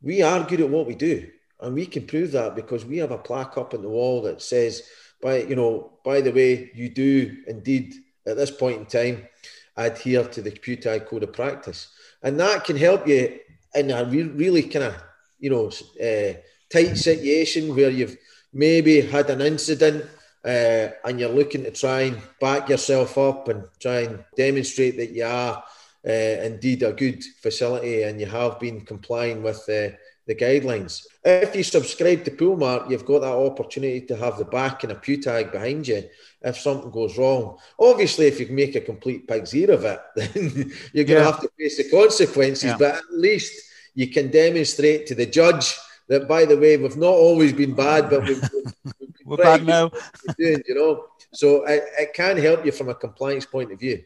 we 0.00 0.22
are 0.22 0.46
good 0.46 0.62
at 0.62 0.70
what 0.70 0.86
we 0.86 0.94
do. 0.94 1.28
And 1.60 1.74
we 1.74 1.84
can 1.84 2.06
prove 2.06 2.32
that 2.32 2.54
because 2.54 2.86
we 2.86 2.98
have 2.98 3.10
a 3.10 3.18
plaque 3.18 3.58
up 3.58 3.74
on 3.74 3.82
the 3.82 3.88
wall 3.88 4.22
that 4.22 4.40
says, 4.40 4.82
by 5.20 5.42
you 5.42 5.56
know, 5.56 5.98
by 6.04 6.22
the 6.22 6.32
way, 6.32 6.70
you 6.74 6.88
do 6.88 7.36
indeed 7.46 7.94
at 8.26 8.36
this 8.36 8.50
point 8.50 8.78
in 8.78 8.86
time 8.86 9.28
adhere 9.76 10.24
to 10.24 10.40
the 10.40 10.50
PWTAG 10.50 11.06
code 11.06 11.22
of 11.22 11.32
practice 11.32 11.88
and 12.24 12.40
that 12.40 12.64
can 12.64 12.76
help 12.76 13.06
you 13.06 13.38
in 13.74 13.90
a 13.90 14.04
re- 14.04 14.22
really 14.22 14.62
kind 14.62 14.86
of 14.86 14.94
you 15.38 15.50
know 15.50 15.66
uh, 16.02 16.32
tight 16.72 16.96
situation 16.96 17.76
where 17.76 17.90
you've 17.90 18.16
maybe 18.52 19.00
had 19.00 19.30
an 19.30 19.40
incident 19.40 20.04
uh, 20.44 20.88
and 21.04 21.20
you're 21.20 21.28
looking 21.28 21.62
to 21.62 21.70
try 21.70 22.00
and 22.02 22.20
back 22.40 22.68
yourself 22.68 23.16
up 23.18 23.48
and 23.48 23.64
try 23.78 24.00
and 24.00 24.24
demonstrate 24.36 24.96
that 24.96 25.10
you 25.10 25.24
are 25.24 25.62
uh, 26.06 26.36
indeed 26.48 26.82
a 26.82 26.92
good 26.92 27.22
facility 27.40 28.02
and 28.02 28.20
you 28.20 28.26
have 28.26 28.58
been 28.58 28.80
complying 28.80 29.42
with 29.42 29.68
uh, 29.68 29.88
the 30.26 30.34
guidelines. 30.34 31.06
If 31.24 31.54
you 31.54 31.62
subscribe 31.62 32.24
to 32.24 32.30
Poolmark, 32.30 32.90
you've 32.90 33.04
got 33.04 33.20
that 33.20 33.34
opportunity 33.34 34.00
to 34.02 34.16
have 34.16 34.38
the 34.38 34.44
back 34.44 34.82
and 34.82 34.92
a 34.92 34.94
PWTAG 34.94 35.52
behind 35.52 35.86
you 35.86 36.04
if 36.42 36.58
something 36.58 36.90
goes 36.90 37.18
wrong. 37.18 37.58
Obviously, 37.78 38.26
if 38.26 38.40
you 38.40 38.46
make 38.48 38.74
a 38.74 38.80
complete 38.80 39.28
pig's 39.28 39.54
ear 39.54 39.72
of 39.72 39.84
it, 39.84 40.00
then 40.16 40.72
you're 40.92 41.04
going 41.04 41.22
to 41.22 41.30
have 41.30 41.40
to 41.40 41.50
face 41.58 41.76
the 41.76 41.90
consequences. 41.90 42.64
Yeah. 42.64 42.76
But 42.78 42.94
at 42.96 43.12
least 43.12 43.52
you 43.94 44.08
can 44.08 44.30
demonstrate 44.30 45.06
to 45.08 45.14
the 45.14 45.26
judge 45.26 45.74
that, 46.08 46.26
by 46.26 46.44
the 46.44 46.56
way, 46.56 46.76
we've 46.76 46.96
not 46.96 47.14
always 47.14 47.52
been 47.52 47.74
bad, 47.74 48.10
but 48.10 48.24
we've, 48.24 48.42
we've 48.84 49.12
we're 49.24 49.36
bad 49.36 49.64
now. 49.64 49.90
Doing, 50.38 50.62
you 50.66 50.74
know, 50.74 51.06
so 51.32 51.64
it, 51.64 51.84
it, 51.98 52.14
can 52.14 52.36
help 52.36 52.64
you 52.64 52.72
from 52.72 52.88
a 52.88 52.94
compliance 52.94 53.46
point 53.46 53.72
of 53.72 53.80
view. 53.80 54.02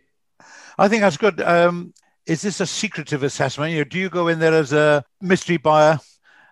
I 0.79 0.89
think 0.89 1.03
that's 1.03 1.17
good. 1.17 1.41
Um, 1.41 1.93
is 2.29 2.43
this 2.43 2.61
a 2.61 2.67
secretive 2.67 3.23
assessment? 3.23 3.73
You 3.73 3.79
know, 3.79 3.85
do 3.85 3.99
you 3.99 4.11
go 4.11 4.29
in 4.29 4.39
there 4.39 4.55
as 4.55 4.73
a 4.73 5.05
mystery 5.21 5.57
buyer? 5.57 5.99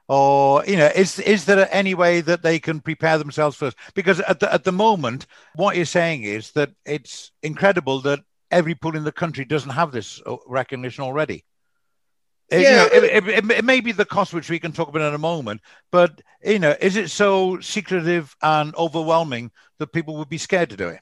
or 0.09 0.65
you 0.67 0.77
know 0.77 0.91
is 0.95 1.19
is 1.19 1.47
there 1.47 1.69
any 1.73 1.95
way 1.95 2.21
that 2.21 2.43
they 2.43 2.59
can 2.59 2.81
prepare 2.81 3.19
themselves 3.19 3.57
first 3.57 3.77
because 3.95 4.21
at 4.21 4.39
the, 4.41 4.53
at 4.53 4.65
the 4.65 4.73
moment 4.73 5.27
what 5.57 5.75
you're 5.75 5.85
saying 5.85 6.23
is 6.23 6.53
that 6.53 6.71
it's 6.85 7.33
incredible 7.43 8.01
that 8.01 8.21
every 8.51 8.75
pool 8.75 8.95
in 8.95 9.05
the 9.05 9.12
country 9.12 9.45
doesn't 9.45 9.71
have 9.71 9.91
this 9.91 10.23
uh, 10.27 10.37
recognition 10.47 11.03
already 11.03 11.45
yeah. 12.53 12.59
You 12.59 12.65
know, 12.77 12.89
it, 12.93 13.29
it, 13.29 13.51
it, 13.51 13.65
may 13.65 13.81
be 13.81 13.91
the 13.91 14.05
cost 14.05 14.33
which 14.33 14.49
we 14.49 14.61
can 14.61 14.71
talk 14.71 14.87
about 14.87 15.03
in 15.03 15.15
a 15.15 15.19
moment 15.19 15.61
but 15.91 16.23
you 16.45 16.61
know 16.61 16.77
is 16.81 16.95
it 16.95 17.11
so 17.11 17.59
secretive 17.59 18.37
and 18.43 18.77
overwhelming 18.77 19.51
that 19.81 19.89
people 19.89 20.17
would 20.19 20.29
be 20.29 20.39
scared 20.39 20.71
to 20.71 20.77
do 20.77 20.87
it 20.87 21.01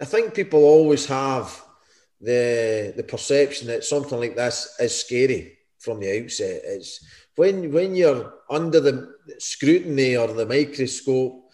i 0.00 0.04
think 0.04 0.34
people 0.34 0.64
always 0.64 1.06
have 1.06 1.63
the 2.24 2.92
the 2.96 3.02
perception 3.02 3.68
that 3.68 3.84
something 3.84 4.18
like 4.18 4.36
this 4.36 4.76
is 4.80 5.00
scary 5.00 5.58
from 5.78 6.00
the 6.00 6.22
outset 6.22 6.60
it's 6.64 7.04
when 7.36 7.72
when 7.72 7.94
you're 7.94 8.32
under 8.48 8.80
the 8.80 9.14
scrutiny 9.38 10.16
or 10.16 10.28
the 10.28 10.46
microscope 10.46 11.44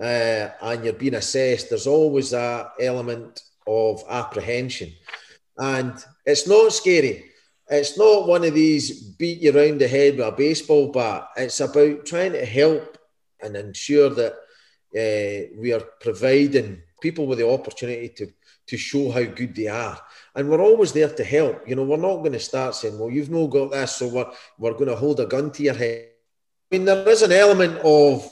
uh, 0.00 0.48
and 0.62 0.84
you're 0.84 0.94
being 0.94 1.14
assessed, 1.14 1.68
there's 1.68 1.86
always 1.86 2.30
that 2.30 2.72
element 2.80 3.40
of 3.66 4.02
apprehension, 4.08 4.92
and 5.58 5.92
it's 6.24 6.48
not 6.48 6.72
scary. 6.72 7.26
It's 7.68 7.96
not 7.96 8.26
one 8.26 8.44
of 8.44 8.54
these 8.54 9.00
beat 9.00 9.40
you 9.40 9.56
around 9.56 9.78
the 9.78 9.86
head 9.86 10.16
with 10.16 10.26
a 10.26 10.32
baseball 10.32 10.90
bat. 10.90 11.28
It's 11.36 11.60
about 11.60 12.04
trying 12.04 12.32
to 12.32 12.44
help 12.44 12.98
and 13.40 13.54
ensure 13.54 14.10
that 14.10 14.32
uh, 14.32 15.54
we 15.56 15.72
are 15.72 15.84
providing 16.00 16.82
people 17.00 17.26
with 17.26 17.38
the 17.38 17.48
opportunity 17.48 18.08
to 18.08 18.32
to 18.70 18.76
show 18.76 19.10
how 19.10 19.24
good 19.24 19.54
they 19.54 19.66
are. 19.66 20.00
And 20.36 20.48
we're 20.48 20.62
always 20.62 20.92
there 20.92 21.12
to 21.12 21.24
help. 21.24 21.68
You 21.68 21.74
know, 21.74 21.82
we're 21.82 21.96
not 21.96 22.18
going 22.18 22.32
to 22.32 22.38
start 22.38 22.76
saying, 22.76 22.96
well, 22.98 23.10
you've 23.10 23.30
no 23.30 23.48
got 23.48 23.72
this, 23.72 23.96
so 23.96 24.08
we're, 24.08 24.30
we're 24.58 24.74
going 24.74 24.86
to 24.86 24.96
hold 24.96 25.18
a 25.18 25.26
gun 25.26 25.50
to 25.50 25.62
your 25.62 25.74
head. 25.74 26.06
I 26.70 26.76
mean, 26.76 26.84
there 26.84 27.08
is 27.08 27.22
an 27.22 27.32
element 27.32 27.78
of 27.82 28.28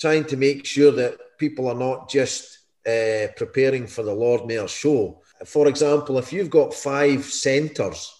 trying 0.00 0.24
to 0.24 0.36
make 0.36 0.66
sure 0.66 0.90
that 0.90 1.38
people 1.38 1.68
are 1.68 1.74
not 1.74 2.10
just 2.10 2.58
uh, 2.84 3.28
preparing 3.36 3.86
for 3.86 4.02
the 4.02 4.12
Lord 4.12 4.44
Mayor's 4.44 4.72
show. 4.72 5.22
For 5.44 5.68
example, 5.68 6.18
if 6.18 6.32
you've 6.32 6.50
got 6.50 6.74
five 6.74 7.24
centres 7.24 8.12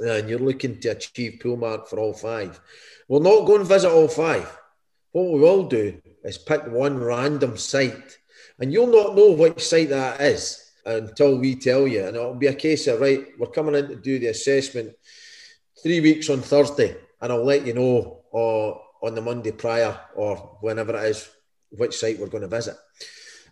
and 0.00 0.28
you're 0.28 0.38
looking 0.38 0.80
to 0.80 0.88
achieve 0.90 1.40
pool 1.42 1.56
mark 1.56 1.88
for 1.88 1.98
all 1.98 2.12
five, 2.12 2.60
we'll 3.08 3.20
not 3.20 3.46
go 3.46 3.56
and 3.56 3.66
visit 3.66 3.90
all 3.90 4.08
five. 4.08 4.54
What 5.12 5.32
we 5.32 5.40
will 5.40 5.62
do 5.62 6.02
is 6.24 6.36
pick 6.36 6.66
one 6.66 6.98
random 6.98 7.56
site, 7.56 8.18
and 8.58 8.70
you'll 8.70 8.88
not 8.88 9.16
know 9.16 9.30
which 9.30 9.66
site 9.66 9.88
that 9.88 10.20
is 10.20 10.63
until 10.86 11.38
we 11.38 11.54
tell 11.56 11.86
you. 11.86 12.06
And 12.06 12.16
it'll 12.16 12.34
be 12.34 12.46
a 12.46 12.54
case 12.54 12.86
of, 12.86 13.00
right, 13.00 13.26
we're 13.38 13.46
coming 13.48 13.74
in 13.74 13.88
to 13.88 13.96
do 13.96 14.18
the 14.18 14.28
assessment 14.28 14.92
three 15.82 16.00
weeks 16.00 16.30
on 16.30 16.40
Thursday, 16.40 16.96
and 17.20 17.32
I'll 17.32 17.44
let 17.44 17.66
you 17.66 17.74
know 17.74 18.22
or 18.30 18.80
on 19.02 19.14
the 19.14 19.20
Monday 19.20 19.52
prior 19.52 19.98
or 20.14 20.58
whenever 20.60 20.96
it 20.96 21.10
is 21.10 21.28
which 21.70 21.96
site 21.96 22.18
we're 22.18 22.28
going 22.28 22.42
to 22.42 22.48
visit. 22.48 22.76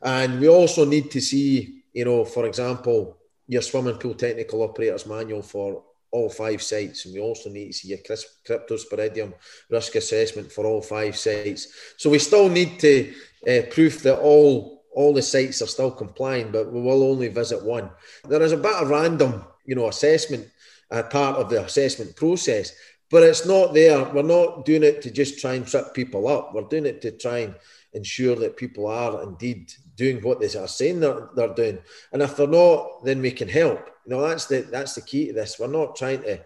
And 0.00 0.40
we 0.40 0.48
also 0.48 0.84
need 0.84 1.10
to 1.10 1.20
see, 1.20 1.82
you 1.92 2.04
know, 2.04 2.24
for 2.24 2.46
example, 2.46 3.18
your 3.46 3.62
swimming 3.62 3.96
pool 3.96 4.14
technical 4.14 4.62
operators 4.62 5.06
manual 5.06 5.42
for 5.42 5.84
all 6.10 6.28
five 6.28 6.60
sites, 6.62 7.06
and 7.06 7.14
we 7.14 7.20
also 7.20 7.48
need 7.48 7.68
to 7.68 7.72
see 7.72 7.88
your 7.88 7.98
cryptosporidium 7.98 9.32
risk 9.70 9.94
assessment 9.94 10.52
for 10.52 10.66
all 10.66 10.82
five 10.82 11.16
sites. 11.16 11.68
So 11.96 12.10
we 12.10 12.18
still 12.18 12.48
need 12.48 12.78
to 12.80 13.14
uh, 13.48 13.62
proof 13.70 14.02
that 14.02 14.18
all 14.18 14.81
all 14.94 15.12
the 15.12 15.22
sites 15.22 15.62
are 15.62 15.66
still 15.66 15.90
complying, 15.90 16.50
but 16.50 16.72
we 16.72 16.80
will 16.80 17.02
only 17.02 17.28
visit 17.28 17.62
one. 17.62 17.90
There 18.28 18.42
is 18.42 18.52
a 18.52 18.56
bit 18.56 18.74
of 18.74 18.90
random, 18.90 19.44
you 19.64 19.74
know, 19.74 19.88
assessment 19.88 20.48
uh, 20.90 21.02
part 21.04 21.36
of 21.36 21.48
the 21.48 21.64
assessment 21.64 22.16
process, 22.16 22.72
but 23.10 23.22
it's 23.22 23.46
not 23.46 23.74
there. 23.74 24.04
We're 24.12 24.22
not 24.22 24.64
doing 24.64 24.82
it 24.82 25.02
to 25.02 25.10
just 25.10 25.38
try 25.38 25.54
and 25.54 25.66
trip 25.66 25.94
people 25.94 26.28
up. 26.28 26.54
We're 26.54 26.62
doing 26.62 26.86
it 26.86 27.00
to 27.02 27.10
try 27.12 27.38
and 27.38 27.54
ensure 27.92 28.36
that 28.36 28.56
people 28.56 28.86
are 28.86 29.22
indeed 29.22 29.72
doing 29.96 30.22
what 30.22 30.40
they 30.40 30.58
are 30.58 30.68
saying 30.68 31.00
they're, 31.00 31.28
they're 31.36 31.54
doing. 31.54 31.78
And 32.12 32.22
if 32.22 32.36
they're 32.36 32.46
not, 32.46 33.04
then 33.04 33.20
we 33.20 33.30
can 33.30 33.48
help. 33.48 33.90
You 34.06 34.12
know, 34.12 34.26
that's 34.26 34.46
the 34.46 34.62
that's 34.62 34.94
the 34.94 35.02
key 35.02 35.28
to 35.28 35.32
this. 35.32 35.58
We're 35.58 35.68
not 35.68 35.96
trying 35.96 36.22
to 36.22 36.40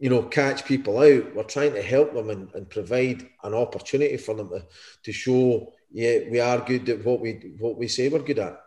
you 0.00 0.08
know, 0.08 0.22
catch 0.22 0.64
people 0.64 0.98
out. 0.98 1.34
We're 1.34 1.42
trying 1.42 1.74
to 1.74 1.82
help 1.82 2.14
them 2.14 2.30
and, 2.30 2.48
and 2.54 2.68
provide 2.68 3.28
an 3.44 3.52
opportunity 3.52 4.16
for 4.16 4.34
them 4.34 4.48
to, 4.48 4.66
to 5.02 5.12
show, 5.12 5.74
yeah, 5.92 6.18
we 6.30 6.40
are 6.40 6.58
good 6.60 6.88
at 6.88 7.04
what 7.04 7.20
we 7.20 7.32
what 7.58 7.76
we 7.76 7.88
say 7.88 8.08
we're 8.08 8.20
good 8.20 8.38
at. 8.38 8.60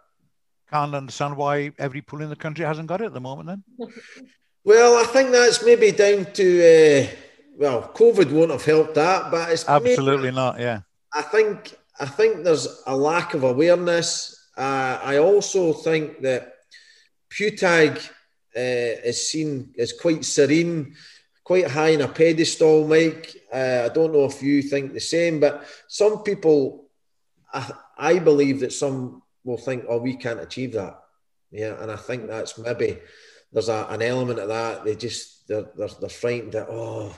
Can't 0.70 0.96
understand 0.96 1.38
why 1.38 1.72
every 1.78 2.02
pool 2.02 2.22
in 2.22 2.30
the 2.30 2.36
country 2.36 2.66
hasn't 2.66 2.88
got 2.88 3.02
it 3.02 3.06
at 3.06 3.14
the 3.14 3.20
moment. 3.20 3.48
Then. 3.48 3.64
well, 4.64 4.98
I 4.98 5.06
think 5.08 5.32
that's 5.32 5.64
maybe 5.64 5.92
down 5.92 6.26
to 6.34 6.48
uh, 6.60 7.08
well, 7.58 7.92
COVID 7.94 8.32
won't 8.32 8.52
have 8.52 8.66
helped 8.66 8.96
that, 8.96 9.30
but 9.32 9.52
it's 9.52 9.68
absolutely 9.68 10.32
maybe, 10.32 10.36
not. 10.36 10.60
Yeah, 10.60 10.82
I 11.14 11.22
think 11.22 11.76
I 12.00 12.06
think 12.06 12.44
there's 12.44 12.82
a 12.88 12.96
lack 12.96 13.34
of 13.34 13.44
awareness. 13.44 14.50
Uh, 14.58 15.00
I 15.04 15.18
also 15.18 15.74
think 15.74 16.22
that 16.22 16.54
PWTAG 17.30 18.10
uh, 18.56 19.08
is 19.10 19.30
seen 19.30 19.74
as 19.78 19.94
quite 19.94 20.26
serene, 20.26 20.96
quite 21.44 21.68
high 21.68 21.90
in 21.90 22.02
a 22.02 22.08
pedestal, 22.08 22.88
Mike. 22.88 23.36
Uh, 23.52 23.90
I 23.90 23.94
don't 23.94 24.14
know 24.14 24.26
if 24.26 24.42
you 24.42 24.62
think 24.62 24.94
the 24.94 25.00
same, 25.00 25.40
but 25.40 25.66
some 25.88 26.24
people, 26.24 26.83
I, 27.98 28.20
believe 28.20 28.62
that 28.62 28.74
some 28.74 29.22
will 29.44 29.58
think, 29.58 29.86
oh, 29.88 30.00
we 30.00 30.16
can't 30.16 30.40
achieve 30.40 30.74
that. 30.74 31.00
Yeah, 31.52 31.76
and 31.80 31.92
I 31.92 31.96
think 31.96 32.28
that's 32.28 32.58
maybe 32.58 33.00
there's 33.52 33.70
a, 33.70 33.86
an 33.90 34.02
element 34.02 34.40
of 34.40 34.48
that. 34.48 34.84
They 34.84 34.96
just 34.96 35.48
they're, 35.48 35.70
they're, 35.76 35.90
they're 36.00 36.10
frightened 36.10 36.54
that 36.54 36.68
oh, 36.70 37.16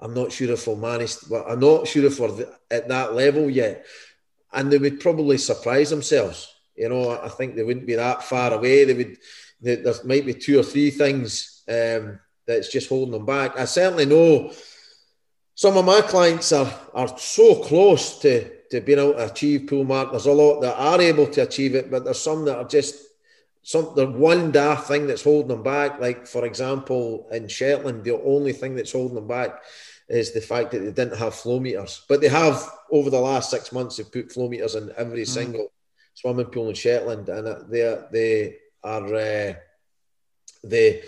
I'm 0.00 0.12
not 0.12 0.32
sure 0.32 0.50
if 0.50 0.66
we'll 0.66 0.76
manage. 0.76 1.14
Well, 1.30 1.44
I'm 1.48 1.60
not 1.60 1.86
sure 1.86 2.04
if 2.04 2.18
we're 2.18 2.46
at 2.70 2.88
that 2.88 3.14
level 3.14 3.48
yet, 3.48 3.86
and 4.52 4.72
they 4.72 4.78
would 4.78 4.98
probably 4.98 5.38
surprise 5.38 5.90
themselves. 5.90 6.52
You 6.74 6.88
know, 6.88 7.10
I 7.10 7.28
think 7.28 7.54
they 7.54 7.62
wouldn't 7.62 7.86
be 7.86 7.94
that 7.94 8.24
far 8.24 8.52
away. 8.52 8.84
They 8.84 8.94
would. 8.94 9.18
They, 9.60 9.76
there 9.76 9.94
might 10.04 10.26
be 10.26 10.34
two 10.34 10.58
or 10.58 10.64
three 10.64 10.90
things 10.90 11.62
um, 11.68 12.18
that's 12.46 12.70
just 12.70 12.88
holding 12.88 13.12
them 13.12 13.24
back. 13.24 13.58
I 13.58 13.64
certainly 13.64 14.04
know 14.04 14.52
some 15.54 15.76
of 15.76 15.84
my 15.84 16.00
clients 16.00 16.52
are 16.52 16.72
are 16.92 17.16
so 17.16 17.62
close 17.62 18.18
to 18.20 18.55
to 18.70 18.80
being 18.80 18.98
able 18.98 19.14
to 19.14 19.30
achieve 19.30 19.68
pool 19.68 19.84
mark. 19.84 20.10
There's 20.10 20.26
a 20.26 20.32
lot 20.32 20.60
that 20.60 20.76
are 20.76 21.00
able 21.00 21.26
to 21.28 21.42
achieve 21.42 21.74
it, 21.74 21.90
but 21.90 22.04
there's 22.04 22.20
some 22.20 22.44
that 22.46 22.56
are 22.56 22.68
just 22.68 22.96
some 23.62 23.92
the 23.96 24.06
one 24.06 24.52
daft 24.52 24.86
thing 24.86 25.06
that's 25.06 25.24
holding 25.24 25.48
them 25.48 25.62
back. 25.62 26.00
Like 26.00 26.26
for 26.26 26.44
example, 26.44 27.28
in 27.32 27.48
Shetland, 27.48 28.04
the 28.04 28.20
only 28.22 28.52
thing 28.52 28.76
that's 28.76 28.92
holding 28.92 29.16
them 29.16 29.26
back 29.28 29.62
is 30.08 30.32
the 30.32 30.40
fact 30.40 30.70
that 30.70 30.78
they 30.78 30.92
didn't 30.92 31.18
have 31.18 31.34
flow 31.34 31.58
meters, 31.58 32.04
but 32.08 32.20
they 32.20 32.28
have 32.28 32.64
over 32.92 33.10
the 33.10 33.18
last 33.18 33.50
six 33.50 33.72
months. 33.72 33.96
They've 33.96 34.10
put 34.10 34.30
flow 34.30 34.48
meters 34.48 34.76
in 34.76 34.92
every 34.96 35.22
mm. 35.22 35.28
single 35.28 35.72
swimming 36.14 36.46
pool 36.46 36.68
in 36.68 36.74
Shetland, 36.74 37.28
and 37.28 37.70
they 37.70 38.02
they 38.12 38.56
are 38.84 39.14
uh, 39.14 39.54
they 40.62 41.02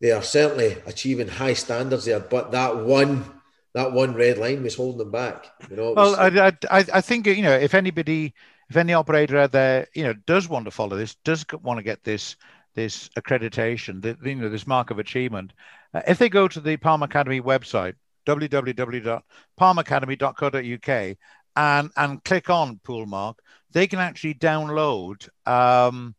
they 0.00 0.12
are 0.12 0.22
certainly 0.22 0.76
achieving 0.86 1.28
high 1.28 1.54
standards 1.54 2.06
there. 2.06 2.20
But 2.20 2.52
that 2.52 2.76
one 2.76 3.39
that 3.74 3.92
one 3.92 4.14
red 4.14 4.38
line 4.38 4.62
was 4.62 4.74
holding 4.74 4.98
them 4.98 5.10
back. 5.10 5.52
You 5.70 5.76
know. 5.76 5.92
Well, 5.92 6.16
I, 6.16 6.52
I, 6.70 6.84
I 6.92 7.00
think 7.00 7.26
you 7.26 7.42
know 7.42 7.52
if 7.52 7.74
anybody, 7.74 8.34
if 8.68 8.76
any 8.76 8.94
operator 8.94 9.38
out 9.38 9.52
there, 9.52 9.86
you 9.94 10.02
know, 10.02 10.14
does 10.26 10.48
want 10.48 10.64
to 10.66 10.70
follow 10.70 10.96
this, 10.96 11.16
does 11.24 11.44
want 11.62 11.78
to 11.78 11.82
get 11.82 12.04
this 12.04 12.36
this 12.74 13.08
accreditation, 13.18 14.00
the, 14.00 14.16
you 14.22 14.36
know, 14.36 14.48
this 14.48 14.66
mark 14.66 14.90
of 14.90 14.98
achievement, 14.98 15.52
uh, 15.92 16.02
if 16.06 16.18
they 16.18 16.28
go 16.28 16.46
to 16.46 16.60
the 16.60 16.76
Palm 16.76 17.02
Academy 17.02 17.40
website, 17.40 17.94
www.palmacademy.co.uk, 18.26 21.16
and 21.56 21.90
and 21.96 22.24
click 22.24 22.50
on 22.50 22.78
Pool 22.84 23.06
Mark, 23.06 23.38
they 23.72 23.86
can 23.86 23.98
actually 23.98 24.34
download 24.34 25.28
um, 25.46 26.14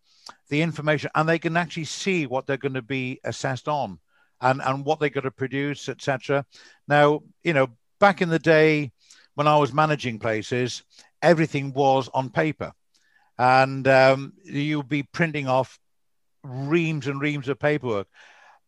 the 0.50 0.62
information 0.62 1.10
and 1.16 1.28
they 1.28 1.40
can 1.40 1.58
actually 1.58 1.86
see 1.86 2.28
what 2.28 2.48
they're 2.48 2.58
going 2.58 2.74
to 2.74 2.82
be 2.82 3.20
assessed 3.24 3.68
on 3.68 4.00
and, 4.42 4.62
and 4.64 4.84
what 4.86 5.00
they're 5.00 5.10
going 5.10 5.24
to 5.24 5.32
produce, 5.32 5.88
etc. 5.88 6.46
Now, 6.88 7.22
you 7.44 7.54
know, 7.54 7.68
back 8.00 8.22
in 8.22 8.30
the 8.30 8.40
day 8.40 8.92
when 9.36 9.48
I 9.48 9.58
was 9.58 9.74
managing 9.74 10.20
places, 10.20 10.84
everything 11.22 11.74
was 11.74 12.10
on 12.14 12.30
paper. 12.30 12.74
And 13.38 13.88
um, 13.88 14.34
you'd 14.44 14.90
be 14.90 15.04
printing 15.04 15.48
off 15.48 15.80
reams 16.44 17.08
and 17.08 17.22
reams 17.22 17.48
of 17.48 17.60
paperwork. 17.60 18.08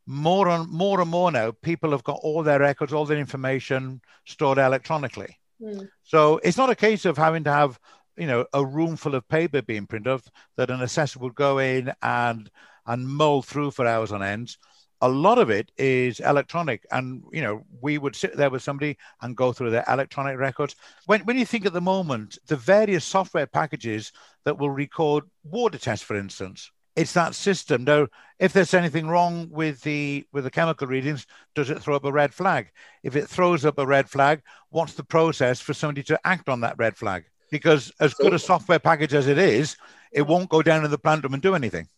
More 0.06 0.50
and 0.50 0.70
more 0.70 1.00
and 1.00 1.10
more 1.10 1.32
now, 1.32 1.52
people 1.52 1.92
have 1.92 2.04
got 2.04 2.20
all 2.24 2.44
their 2.44 2.60
records, 2.60 2.92
all 2.92 3.06
their 3.06 3.20
information 3.20 4.02
stored 4.26 4.58
electronically. 4.58 5.38
Mm. 5.62 5.88
So 6.04 6.40
it's 6.44 6.58
not 6.58 6.70
a 6.70 6.76
case 6.76 7.06
of 7.06 7.18
having 7.18 7.46
to 7.46 7.52
have, 7.52 7.80
you 8.18 8.28
know, 8.28 8.46
a 8.54 8.66
room 8.66 8.98
full 8.98 9.16
of 9.16 9.28
paper 9.30 9.62
being 9.62 9.88
printed 9.88 10.12
off 10.12 10.28
that 10.58 10.70
an 10.70 10.82
assessor 10.82 11.20
would 11.20 11.36
go 11.36 11.60
in 11.60 11.94
and 12.02 12.50
and 12.86 13.08
mull 13.08 13.42
through 13.42 13.72
for 13.72 13.88
hours 13.88 14.12
on 14.12 14.22
ends 14.22 14.58
a 15.04 15.10
lot 15.10 15.38
of 15.38 15.50
it 15.50 15.70
is 15.78 16.22
electronic. 16.22 16.86
And 16.90 17.24
you 17.32 17.42
know 17.42 17.66
we 17.82 17.98
would 17.98 18.16
sit 18.16 18.38
there 18.38 18.50
with 18.50 18.64
somebody 18.64 18.98
and 19.22 19.36
go 19.36 19.52
through 19.52 19.72
their 19.72 19.84
electronic 19.90 20.40
records. 20.40 20.76
When, 21.06 21.22
when 21.26 21.38
you 21.38 21.46
think 21.46 21.66
at 21.66 21.74
the 21.74 21.82
moment 21.82 22.38
the 22.48 22.56
various 22.56 23.04
software 23.04 23.46
packages 23.46 24.14
that 24.46 24.58
will 24.58 24.70
record 24.70 25.26
water 25.44 25.78
tests 25.78 26.06
for 26.06 26.16
instance 26.16 26.72
it's 26.96 27.14
that 27.14 27.36
system. 27.36 27.84
Now 27.84 28.08
if 28.40 28.54
there's 28.54 28.74
anything 28.74 29.08
wrong 29.08 29.50
with 29.52 29.82
the 29.82 30.26
with 30.32 30.46
the 30.46 30.52
chemical 30.52 30.88
readings 30.88 31.28
does 31.54 31.70
it 31.70 31.82
throw 31.82 31.98
up 31.98 32.06
a 32.06 32.12
red 32.12 32.34
flag? 32.34 32.72
If 33.04 33.18
it 33.18 33.28
throws 33.28 33.66
up 33.66 33.80
a 33.80 33.86
red 33.86 34.10
flag 34.10 34.42
what's 34.70 34.94
the 34.94 35.04
process 35.04 35.60
for 35.60 35.74
somebody 35.74 36.04
to 36.04 36.20
act 36.24 36.48
on 36.48 36.62
that 36.62 36.78
red 36.78 36.96
flag? 36.96 37.26
Because 37.52 37.92
as 38.00 38.14
good 38.14 38.34
a 38.34 38.40
software 38.40 38.80
package 38.80 39.14
as 39.14 39.28
it 39.28 39.38
is 39.38 39.76
it 40.14 40.26
won't 40.26 40.50
go 40.50 40.62
down 40.62 40.86
in 40.86 40.92
the 40.92 40.98
plant 40.98 41.24
room 41.24 41.34
and 41.34 41.44
do 41.44 41.56
anything 41.56 41.90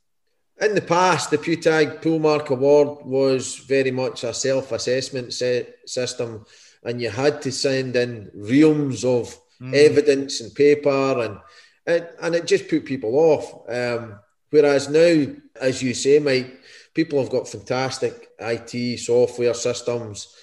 in 0.62 0.74
the 0.74 0.82
past, 0.82 1.32
the 1.32 1.38
PWTAG 1.38 2.02
Poolmark 2.02 2.50
Award 2.50 3.06
was 3.06 3.58
very 3.58 3.92
much 3.92 4.24
a 4.24 4.34
self 4.34 4.72
assessment 4.72 5.34
system, 5.34 6.46
and 6.84 7.02
you 7.02 7.10
had 7.10 7.42
to 7.42 7.52
send 7.52 7.96
in 7.96 8.32
reams 8.34 9.04
of 9.04 9.38
mm. 9.62 9.74
evidence 9.74 10.40
and 10.40 10.56
paper, 10.56 11.20
and 11.22 11.40
it, 11.86 12.16
and 12.22 12.36
it 12.36 12.48
just 12.48 12.70
put 12.70 12.86
people 12.86 13.16
off. 13.18 13.70
Um, 13.70 14.20
whereas 14.50 14.90
now, 14.90 15.26
as 15.60 15.84
you 15.84 15.94
say, 15.94 16.20
Mike, 16.20 16.62
people 16.94 17.20
have 17.20 17.32
got 17.32 17.50
fantastic 17.50 18.30
IT 18.40 19.00
software 19.00 19.54
systems, 19.54 20.34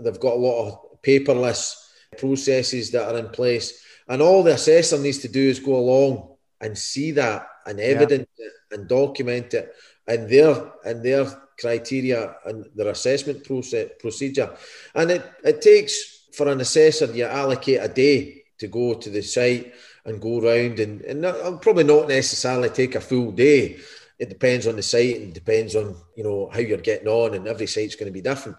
they've 0.00 0.20
got 0.20 0.34
a 0.34 0.36
lot 0.36 0.68
of 0.68 1.02
paperless 1.02 1.76
processes 2.18 2.90
that 2.90 3.08
are 3.14 3.18
in 3.18 3.30
place, 3.30 3.82
and 4.06 4.20
all 4.20 4.42
the 4.42 4.52
assessor 4.52 4.98
needs 4.98 5.18
to 5.18 5.28
do 5.28 5.40
is 5.40 5.60
go 5.60 5.76
along 5.76 6.31
and 6.62 6.78
see 6.78 7.10
that 7.10 7.46
and 7.66 7.78
evidence 7.78 8.28
yeah. 8.38 8.46
it 8.46 8.78
and 8.78 8.88
document 8.88 9.52
it 9.52 9.74
and 10.06 10.28
their 10.28 10.72
and 10.84 11.02
their 11.04 11.26
criteria 11.60 12.36
and 12.46 12.66
their 12.74 12.88
assessment 12.88 13.44
process 13.44 13.90
procedure. 14.00 14.50
And 14.94 15.10
it, 15.10 15.32
it 15.44 15.60
takes 15.60 16.28
for 16.32 16.48
an 16.48 16.60
assessor 16.60 17.06
you 17.12 17.24
allocate 17.24 17.80
a 17.80 17.88
day 17.88 18.44
to 18.58 18.68
go 18.68 18.94
to 18.94 19.10
the 19.10 19.22
site 19.22 19.74
and 20.04 20.20
go 20.20 20.40
around 20.40 20.80
and, 20.80 21.02
and 21.02 21.20
not, 21.20 21.36
uh, 21.40 21.56
probably 21.58 21.84
not 21.84 22.08
necessarily 22.08 22.70
take 22.70 22.94
a 22.94 23.00
full 23.00 23.30
day. 23.32 23.78
It 24.18 24.28
depends 24.28 24.66
on 24.66 24.76
the 24.76 24.82
site 24.82 25.16
and 25.16 25.34
depends 25.34 25.76
on 25.76 25.96
you 26.16 26.24
know 26.24 26.48
how 26.52 26.60
you're 26.60 26.78
getting 26.78 27.08
on 27.08 27.34
and 27.34 27.46
every 27.46 27.66
site's 27.66 27.96
going 27.96 28.06
to 28.06 28.12
be 28.12 28.20
different. 28.20 28.58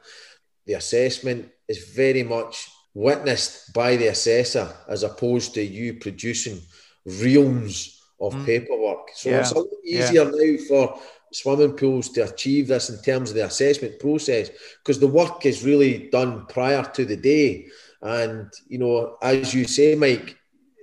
The 0.66 0.74
assessment 0.74 1.50
is 1.68 1.90
very 1.94 2.24
much 2.24 2.70
witnessed 2.94 3.74
by 3.74 3.96
the 3.96 4.08
assessor 4.08 4.72
as 4.88 5.04
opposed 5.04 5.56
to 5.56 5.64
you 5.64 5.96
producing 5.96 6.62
reams 7.06 8.02
of 8.20 8.34
mm. 8.34 8.46
paperwork. 8.46 9.10
So 9.16 9.30
yeah. 9.30 9.40
it's 9.40 9.52
a 9.52 9.60
lot 9.60 9.68
easier 9.86 10.24
yeah. 10.24 10.56
now 10.56 10.64
for 10.68 11.00
swimming 11.34 11.74
pools 11.74 12.10
to 12.10 12.22
achieve 12.22 12.68
this 12.68 12.90
in 12.90 13.02
terms 13.02 13.30
of 13.30 13.36
the 13.36 13.46
assessment 13.46 14.00
process 14.00 14.50
because 14.80 15.00
the 15.00 15.08
work 15.08 15.46
is 15.46 15.66
really 15.66 16.10
done 16.10 16.46
prior 16.48 16.84
to 16.84 17.06
the 17.06 17.18
day. 17.18 17.68
And, 18.02 18.52
you 18.68 18.78
know, 18.78 19.18
as 19.22 19.54
you 19.54 19.66
say, 19.66 19.96
Mike, 19.96 20.38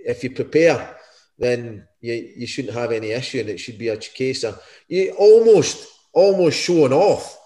if 0.05 0.25
you 0.25 0.31
prepare, 0.31 0.97
then 1.39 1.87
you, 2.01 2.33
you 2.37 2.47
shouldn't 2.47 2.75
have 2.75 2.93
any 2.93 3.11
issue 3.11 3.41
and 3.41 3.49
it 3.49 3.61
should 3.61 3.79
be 3.79 3.89
a 3.89 3.97
case 3.97 4.45
of 4.45 4.61
you 4.89 5.15
almost, 5.19 5.87
almost 6.13 6.59
showing 6.59 6.93
off 6.93 7.39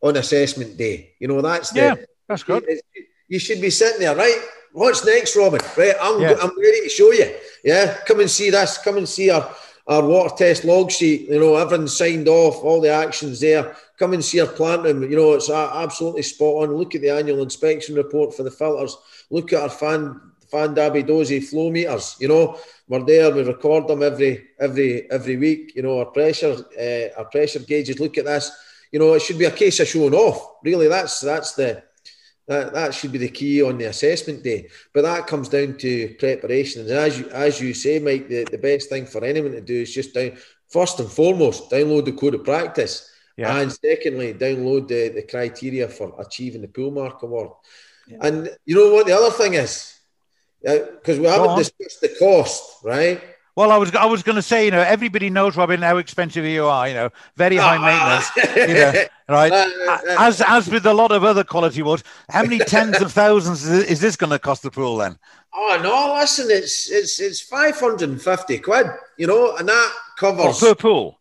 on 0.00 0.16
assessment 0.16 0.76
day. 0.76 1.14
You 1.18 1.28
know, 1.28 1.40
that's 1.40 1.70
the, 1.70 1.80
yeah, 1.80 1.94
that's 2.28 2.42
good. 2.42 2.64
You 3.28 3.38
should 3.38 3.60
be 3.60 3.70
sitting 3.70 4.00
there, 4.00 4.14
right? 4.14 4.38
What's 4.72 5.04
next, 5.04 5.36
Robin? 5.36 5.60
Right, 5.76 5.94
I'm, 6.00 6.20
yeah. 6.20 6.34
I'm 6.40 6.58
ready 6.58 6.82
to 6.82 6.88
show 6.88 7.12
you. 7.12 7.34
Yeah, 7.62 7.98
come 8.06 8.20
and 8.20 8.30
see 8.30 8.50
this. 8.50 8.78
Come 8.78 8.96
and 8.98 9.08
see 9.08 9.30
our, 9.30 9.54
our 9.86 10.04
water 10.04 10.34
test 10.36 10.64
log 10.64 10.90
sheet. 10.90 11.28
You 11.28 11.38
know, 11.38 11.56
everything's 11.56 11.96
signed 11.96 12.28
off, 12.28 12.62
all 12.64 12.80
the 12.80 12.90
actions 12.90 13.40
there. 13.40 13.76
Come 13.98 14.14
and 14.14 14.24
see 14.24 14.40
our 14.40 14.46
plant 14.46 14.82
room. 14.82 15.02
You 15.02 15.16
know, 15.16 15.32
it's 15.34 15.50
absolutely 15.50 16.22
spot 16.22 16.68
on. 16.68 16.76
Look 16.76 16.94
at 16.94 17.02
the 17.02 17.10
annual 17.10 17.42
inspection 17.42 17.94
report 17.94 18.34
for 18.34 18.42
the 18.42 18.50
filters. 18.50 18.96
Look 19.30 19.52
at 19.52 19.62
our 19.62 19.70
fan 19.70 20.20
fan 20.50 20.74
Dabby 20.74 21.02
Dozy 21.02 21.40
flow 21.40 21.70
meters. 21.70 22.16
You 22.20 22.28
know, 22.28 22.58
we're 22.88 23.04
there. 23.04 23.32
We 23.32 23.42
record 23.42 23.88
them 23.88 24.02
every 24.02 24.48
every 24.58 25.10
every 25.10 25.36
week. 25.36 25.74
You 25.76 25.82
know, 25.82 26.00
our 26.00 26.06
pressure 26.06 26.56
uh, 26.78 27.18
our 27.18 27.26
pressure 27.26 27.60
gauges. 27.60 28.00
Look 28.00 28.18
at 28.18 28.24
this. 28.24 28.50
You 28.90 28.98
know, 28.98 29.14
it 29.14 29.22
should 29.22 29.38
be 29.38 29.46
a 29.46 29.50
case 29.50 29.80
of 29.80 29.88
showing 29.88 30.14
off. 30.14 30.56
Really, 30.62 30.88
that's 30.88 31.20
that's 31.20 31.52
the 31.52 31.82
that, 32.52 32.72
that 32.72 32.94
should 32.94 33.12
be 33.12 33.18
the 33.18 33.28
key 33.28 33.62
on 33.62 33.78
the 33.78 33.86
assessment 33.86 34.42
day. 34.42 34.68
But 34.92 35.02
that 35.02 35.26
comes 35.26 35.48
down 35.48 35.76
to 35.78 36.14
preparation. 36.18 36.82
And 36.82 36.90
as 36.90 37.18
you, 37.18 37.28
as 37.30 37.60
you 37.60 37.74
say, 37.74 37.98
Mike, 37.98 38.28
the, 38.28 38.44
the 38.44 38.58
best 38.58 38.88
thing 38.88 39.06
for 39.06 39.24
anyone 39.24 39.52
to 39.52 39.60
do 39.60 39.82
is 39.82 39.94
just 39.94 40.14
down, 40.14 40.36
first 40.68 41.00
and 41.00 41.10
foremost, 41.10 41.70
download 41.70 42.04
the 42.04 42.12
code 42.12 42.34
of 42.34 42.44
practice. 42.44 43.10
Yeah. 43.36 43.58
And 43.58 43.72
secondly, 43.72 44.34
download 44.34 44.88
the, 44.88 45.08
the 45.08 45.22
criteria 45.22 45.88
for 45.88 46.14
achieving 46.20 46.62
the 46.62 46.68
pool 46.68 46.90
mark 46.90 47.22
award. 47.22 47.50
Yeah. 48.06 48.18
And 48.20 48.56
you 48.66 48.74
know 48.74 48.92
what 48.92 49.06
the 49.06 49.16
other 49.16 49.30
thing 49.30 49.54
is? 49.54 49.92
because 50.62 51.18
we 51.18 51.26
haven't 51.26 51.58
discussed 51.58 52.00
the 52.00 52.14
cost, 52.18 52.84
right? 52.84 53.20
Well, 53.54 53.70
I 53.70 53.76
was 53.76 53.94
I 53.94 54.06
was 54.06 54.22
going 54.22 54.36
to 54.36 54.42
say, 54.42 54.64
you 54.64 54.70
know, 54.70 54.80
everybody 54.80 55.28
knows, 55.28 55.58
Robin, 55.58 55.82
how 55.82 55.98
expensive 55.98 56.44
you 56.46 56.64
are. 56.64 56.88
You 56.88 56.94
know, 56.94 57.10
very 57.36 57.56
high 57.56 57.76
ah. 57.76 58.24
maintenance. 58.34 58.56
you 58.68 58.74
know, 58.74 59.04
right? 59.28 59.52
Uh, 59.52 59.98
as 60.18 60.40
as 60.40 60.70
with 60.70 60.86
a 60.86 60.94
lot 60.94 61.12
of 61.12 61.22
other 61.22 61.44
quality 61.44 61.82
woods, 61.82 62.02
how 62.30 62.42
many 62.42 62.58
tens 62.58 63.02
of 63.02 63.12
thousands 63.12 63.68
is 63.68 64.00
this 64.00 64.16
going 64.16 64.30
to 64.30 64.38
cost 64.38 64.62
the 64.62 64.70
pool 64.70 64.96
then? 64.96 65.18
Oh 65.54 65.78
no! 65.82 66.18
Listen, 66.18 66.46
it's 66.50 66.90
it's 66.90 67.20
it's 67.20 67.42
five 67.42 67.78
hundred 67.78 68.08
and 68.08 68.22
fifty 68.22 68.58
quid. 68.58 68.86
You 69.18 69.26
know, 69.26 69.54
and 69.56 69.68
that 69.68 69.92
covers 70.16 70.62
oh, 70.62 70.68
per 70.68 70.74
pool. 70.74 71.20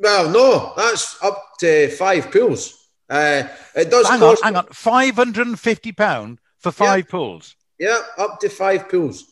Well, 0.00 0.30
no, 0.30 0.72
that's 0.74 1.22
up 1.22 1.58
to 1.60 1.90
five 1.90 2.30
pools. 2.32 2.88
Uh, 3.10 3.42
it 3.74 3.90
does. 3.90 4.08
Hang 4.08 4.20
cost 4.20 4.42
on, 4.42 4.54
hang 4.54 4.56
on, 4.56 4.72
five 4.72 5.16
hundred 5.16 5.48
and 5.48 5.60
fifty 5.60 5.92
pound 5.92 6.38
for 6.58 6.72
five 6.72 7.04
yeah. 7.04 7.10
pools. 7.10 7.56
Yeah, 7.78 8.00
up 8.16 8.40
to 8.40 8.48
five 8.48 8.88
pools. 8.88 9.31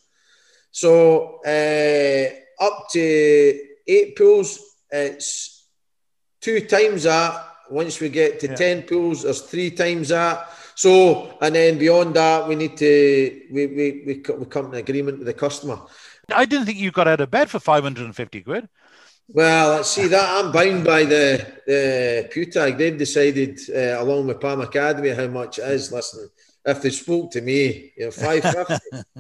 So 0.71 1.41
uh, 1.45 2.65
up 2.65 2.89
to 2.91 3.61
eight 3.87 4.17
pools, 4.17 4.59
it's 4.91 5.67
two 6.41 6.61
times 6.67 7.05
that. 7.05 7.47
Once 7.73 8.01
we 8.01 8.09
get 8.09 8.41
to 8.41 8.49
yeah. 8.49 8.55
ten 8.57 8.83
pools, 8.83 9.23
there's 9.23 9.43
three 9.43 9.71
times 9.71 10.09
that. 10.09 10.49
So, 10.75 11.39
and 11.41 11.55
then 11.55 11.79
beyond 11.79 12.17
that, 12.17 12.49
we 12.49 12.57
need 12.57 12.77
to 12.79 13.43
we 13.49 13.67
we 13.69 14.03
we, 14.05 14.23
we 14.37 14.45
come 14.47 14.65
to 14.65 14.71
an 14.71 14.75
agreement 14.75 15.19
with 15.19 15.29
the 15.29 15.35
customer. 15.35 15.79
I 16.35 16.47
didn't 16.47 16.67
think 16.67 16.79
you 16.79 16.91
got 16.91 17.07
out 17.07 17.21
of 17.21 17.31
bed 17.31 17.49
for 17.49 17.61
five 17.61 17.85
hundred 17.85 18.07
and 18.07 18.17
fifty 18.17 18.41
quid. 18.41 18.69
Well, 19.29 19.77
let's 19.77 19.91
see 19.91 20.09
that 20.09 20.45
I'm 20.45 20.51
bound 20.51 20.85
by 20.85 21.05
the 21.05 21.47
the 21.65 22.29
PWTAG. 22.33 22.77
They've 22.77 22.99
decided, 22.99 23.61
uh, 23.71 24.03
along 24.03 24.27
with 24.27 24.41
Palm 24.41 24.63
Academy, 24.63 25.11
how 25.11 25.29
much 25.29 25.61
it 25.61 25.71
is. 25.71 25.93
Listen, 25.93 26.29
if 26.65 26.83
they 26.83 26.91
spoke 26.91 27.31
to 27.33 27.41
me, 27.41 27.93
you 27.97 28.07
know, 28.07 28.11
five 28.11 28.43
fifty. 28.43 28.75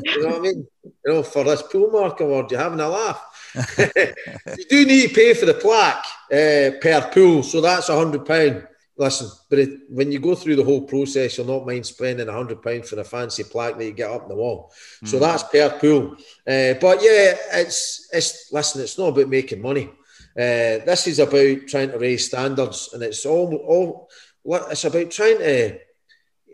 you 0.04 0.22
know 0.22 0.28
what 0.28 0.36
I 0.36 0.40
mean? 0.40 0.66
You 0.84 1.12
know, 1.12 1.22
for 1.22 1.44
this 1.44 1.62
pool 1.62 1.90
mark 1.90 2.20
award, 2.20 2.50
you're 2.50 2.60
having 2.60 2.80
a 2.80 2.88
laugh. 2.88 3.22
you 3.78 4.64
do 4.68 4.86
need 4.86 5.08
to 5.08 5.14
pay 5.14 5.34
for 5.34 5.46
the 5.46 5.54
plaque 5.54 6.04
uh, 6.30 6.78
per 6.80 7.10
pool, 7.12 7.42
so 7.42 7.60
that's 7.60 7.88
a 7.88 7.96
hundred 7.96 8.26
pound. 8.26 8.66
Listen, 8.96 9.30
but 9.48 9.58
it, 9.58 9.80
when 9.88 10.12
you 10.12 10.18
go 10.18 10.34
through 10.34 10.56
the 10.56 10.64
whole 10.64 10.82
process, 10.82 11.38
you'll 11.38 11.46
not 11.46 11.66
mind 11.66 11.86
spending 11.86 12.28
a 12.28 12.32
hundred 12.32 12.62
pound 12.62 12.84
for 12.84 13.00
a 13.00 13.04
fancy 13.04 13.44
plaque 13.44 13.78
that 13.78 13.84
you 13.84 13.92
get 13.92 14.10
up 14.10 14.24
on 14.24 14.28
the 14.28 14.34
wall. 14.34 14.70
Mm. 15.02 15.08
So 15.08 15.16
hmm. 15.16 15.22
that's 15.22 15.42
per 15.44 15.70
pool. 15.78 16.16
Uh, 16.46 16.74
but 16.78 17.02
yeah, 17.02 17.34
it's 17.54 18.08
it's 18.12 18.52
listen, 18.52 18.82
it's 18.82 18.98
not 18.98 19.08
about 19.08 19.28
making 19.28 19.62
money. 19.62 19.90
Uh, 20.36 20.84
this 20.84 21.06
is 21.06 21.18
about 21.18 21.66
trying 21.66 21.90
to 21.90 21.98
raise 21.98 22.26
standards, 22.26 22.90
and 22.92 23.02
it's 23.02 23.24
all 23.24 23.54
all 23.56 24.10
it's 24.44 24.84
about 24.84 25.10
trying 25.10 25.38
to 25.38 25.78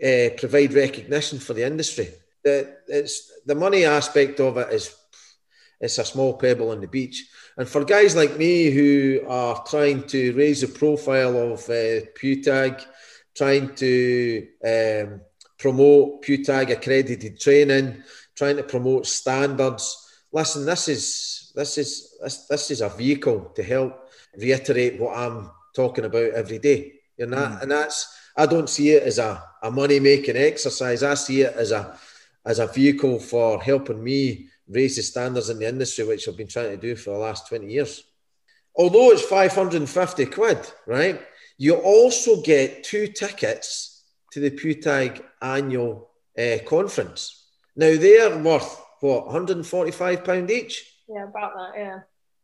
uh, 0.03 0.31
provide 0.37 0.75
recognition 0.75 1.39
for 1.39 1.55
the 1.55 1.67
industry. 1.67 2.09
The, 2.45 2.77
it's 2.89 3.33
the 3.45 3.55
money 3.55 3.85
aspect 3.85 4.41
of 4.41 4.57
it 4.59 4.73
is 4.73 4.95
it's 5.81 5.99
a 5.99 6.05
small 6.05 6.35
pebble 6.35 6.71
on 6.71 6.81
the 6.81 6.89
beach. 6.89 7.29
And 7.57 7.69
for 7.69 7.85
guys 7.85 8.17
like 8.17 8.39
me 8.39 8.71
who 8.71 9.21
are 9.29 9.63
trying 9.67 10.05
to 10.09 10.33
raise 10.35 10.63
the 10.63 10.69
profile 10.69 11.53
of 11.53 11.61
uh, 11.69 12.07
PWTAG, 12.19 12.85
trying 13.35 13.75
to 13.75 14.47
um, 14.65 15.21
promote 15.59 16.23
PWTAG 16.23 16.71
accredited 16.71 17.39
training, 17.41 18.03
trying 18.35 18.57
to 18.57 18.63
promote 18.63 19.07
standards. 19.07 20.03
Listen, 20.33 20.65
this 20.67 20.89
is 20.89 21.53
this 21.55 21.79
is 21.79 22.17
this, 22.23 22.47
this 22.47 22.71
is 22.71 22.81
a 22.81 22.89
vehicle 22.89 23.53
to 23.55 23.63
help 23.63 24.09
reiterate 24.37 25.01
what 25.01 25.17
I'm 25.17 25.51
talking 25.75 26.05
about 26.05 26.33
every 26.33 26.59
day. 26.59 26.93
You 27.17 27.27
know, 27.27 27.37
mm. 27.37 27.63
and 27.63 27.71
that's 27.71 28.15
I 28.37 28.47
don't 28.47 28.69
see 28.69 28.91
it 28.91 29.03
as 29.03 29.19
a, 29.19 29.43
a 29.67 29.71
money 29.71 30.01
making 30.01 30.37
exercise. 30.37 31.03
I 31.03 31.15
see 31.15 31.43
it 31.43 31.55
as 31.55 31.73
a 31.73 31.99
as 32.45 32.59
a 32.61 32.67
vehicle 32.67 33.19
for 33.19 33.61
helping 33.61 34.03
me 34.03 34.49
raise 34.69 34.97
the 34.97 35.03
standards 35.03 35.51
in 35.51 35.59
the 35.59 35.69
industry, 35.69 36.05
which 36.05 36.29
I've 36.29 36.37
been 36.37 36.47
trying 36.47 36.71
to 36.71 36.77
do 36.77 36.95
for 36.95 37.11
the 37.11 37.19
last 37.19 37.49
20 37.49 37.67
years. 37.67 38.05
Although 38.77 39.11
it's 39.11 39.23
550 39.23 40.27
quid, 40.27 40.59
right? 40.87 41.21
You 41.59 41.77
also 41.77 42.43
get 42.43 42.85
two 42.85 43.09
tickets 43.09 44.05
to 44.33 44.41
the 44.41 44.51
PWTAG 44.51 45.23
annual 45.43 46.11
uh, 46.39 46.59
conference. 46.67 47.49
Now 47.75 47.97
they're 47.97 48.39
worth 48.39 48.81
what 49.01 49.27
145 49.27 50.25
pound 50.25 50.51
each. 50.51 50.85
Yeah, 51.09 51.25
about 51.25 51.53
that. 51.55 51.73
Yeah. 51.79 51.99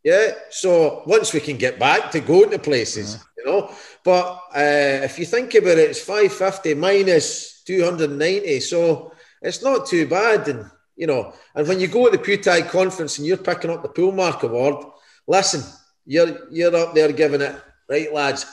Yeah. 0.04 0.32
So 0.50 1.02
once 1.06 1.32
we 1.32 1.40
can 1.40 1.56
get 1.56 1.78
back 1.78 2.10
to 2.10 2.20
going 2.20 2.50
to 2.50 2.58
places, 2.58 3.14
uh-huh. 3.14 3.24
you 3.38 3.44
know. 3.44 3.70
But 4.04 4.40
uh, 4.54 5.04
if 5.04 5.18
you 5.18 5.26
think 5.26 5.54
about 5.54 5.78
it, 5.78 5.90
it's 5.90 6.00
550 6.00 6.74
minus 6.74 7.62
290. 7.62 8.60
So 8.60 9.12
it's 9.40 9.62
not 9.62 9.86
too 9.86 10.06
bad. 10.06 10.48
And, 10.48 10.70
you 10.96 11.06
know, 11.06 11.32
and 11.54 11.66
when 11.68 11.80
you 11.80 11.88
go 11.88 12.10
to 12.10 12.16
the 12.16 12.22
PWTAG 12.22 12.68
conference 12.68 13.18
and 13.18 13.26
you're 13.26 13.36
picking 13.36 13.70
up 13.70 13.82
the 13.82 13.88
Poolmark 13.88 14.42
Award, 14.42 14.84
listen, 15.26 15.62
you're, 16.04 16.50
you're 16.50 16.74
up 16.74 16.94
there 16.94 17.12
giving 17.12 17.40
it, 17.40 17.54
right, 17.88 18.12
lads? 18.12 18.44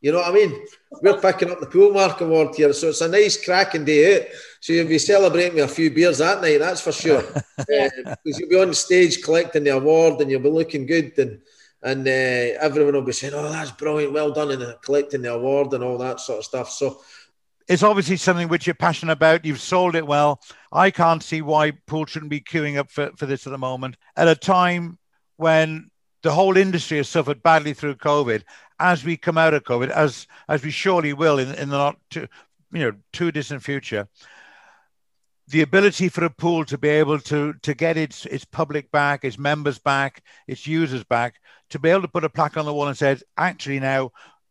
You 0.00 0.12
know 0.12 0.18
what 0.18 0.30
I 0.30 0.34
mean? 0.34 0.64
We're 1.02 1.20
picking 1.20 1.50
up 1.50 1.60
the 1.60 1.66
Pool 1.66 1.92
Mark 1.92 2.20
Award 2.20 2.54
here. 2.54 2.72
So 2.72 2.88
it's 2.88 3.00
a 3.00 3.08
nice 3.08 3.42
cracking 3.42 3.84
day 3.84 4.16
out. 4.16 4.26
So 4.60 4.72
you'll 4.72 4.88
be 4.88 4.98
celebrating 4.98 5.56
with 5.56 5.64
a 5.64 5.68
few 5.68 5.90
beers 5.90 6.18
that 6.18 6.40
night, 6.40 6.58
that's 6.58 6.80
for 6.80 6.92
sure. 6.92 7.24
yeah. 7.68 7.88
Uh, 8.06 8.14
because 8.24 8.38
you'll 8.38 8.48
be 8.48 8.60
on 8.60 8.72
stage 8.74 9.22
collecting 9.22 9.64
the 9.64 9.70
award 9.70 10.20
and 10.20 10.30
you'll 10.30 10.40
be 10.40 10.48
looking 10.48 10.86
good 10.86 11.12
and 11.18 11.40
and 11.82 12.06
uh, 12.06 12.58
everyone 12.60 12.94
will 12.94 13.02
be 13.02 13.12
saying, 13.12 13.34
"Oh, 13.34 13.50
that's 13.50 13.70
brilliant, 13.70 14.12
well 14.12 14.32
done," 14.32 14.50
and 14.50 14.74
collecting 14.82 15.22
the 15.22 15.32
award 15.32 15.72
and 15.74 15.84
all 15.84 15.98
that 15.98 16.18
sort 16.20 16.38
of 16.38 16.44
stuff. 16.44 16.70
So 16.70 17.00
it's 17.68 17.82
obviously 17.82 18.16
something 18.16 18.48
which 18.48 18.66
you're 18.66 18.74
passionate 18.74 19.12
about. 19.12 19.44
You've 19.44 19.60
sold 19.60 19.94
it 19.94 20.06
well. 20.06 20.40
I 20.72 20.90
can't 20.90 21.22
see 21.22 21.42
why 21.42 21.72
Pool 21.86 22.06
shouldn't 22.06 22.30
be 22.30 22.40
queuing 22.40 22.78
up 22.78 22.90
for, 22.90 23.10
for 23.16 23.26
this 23.26 23.46
at 23.46 23.50
the 23.50 23.58
moment 23.58 23.96
at 24.16 24.26
a 24.26 24.34
time 24.34 24.98
when 25.36 25.90
the 26.22 26.32
whole 26.32 26.56
industry 26.56 26.96
has 26.96 27.08
suffered 27.08 27.42
badly 27.42 27.74
through 27.74 27.96
COVID. 27.96 28.42
As 28.80 29.04
we 29.04 29.16
come 29.16 29.38
out 29.38 29.54
of 29.54 29.64
COVID, 29.64 29.90
as 29.90 30.26
as 30.48 30.62
we 30.62 30.70
surely 30.70 31.12
will 31.12 31.38
in, 31.38 31.54
in 31.54 31.68
the 31.68 31.78
not 31.78 31.96
too 32.10 32.28
you 32.72 32.80
know 32.80 32.92
too 33.12 33.32
distant 33.32 33.62
future, 33.62 34.08
the 35.48 35.62
ability 35.62 36.08
for 36.08 36.24
a 36.24 36.30
pool 36.30 36.64
to 36.66 36.78
be 36.78 36.88
able 36.88 37.18
to 37.20 37.54
to 37.62 37.74
get 37.74 37.96
its 37.96 38.26
its 38.26 38.44
public 38.44 38.90
back, 38.90 39.24
its 39.24 39.38
members 39.38 39.78
back, 39.78 40.22
its 40.46 40.66
users 40.66 41.04
back, 41.04 41.40
to 41.70 41.78
be 41.78 41.88
able 41.88 42.02
to 42.02 42.08
put 42.08 42.24
a 42.24 42.28
plaque 42.28 42.56
on 42.56 42.66
the 42.66 42.72
wall 42.72 42.88
and 42.88 42.96
says, 42.96 43.24
actually 43.36 43.80
now 43.80 44.10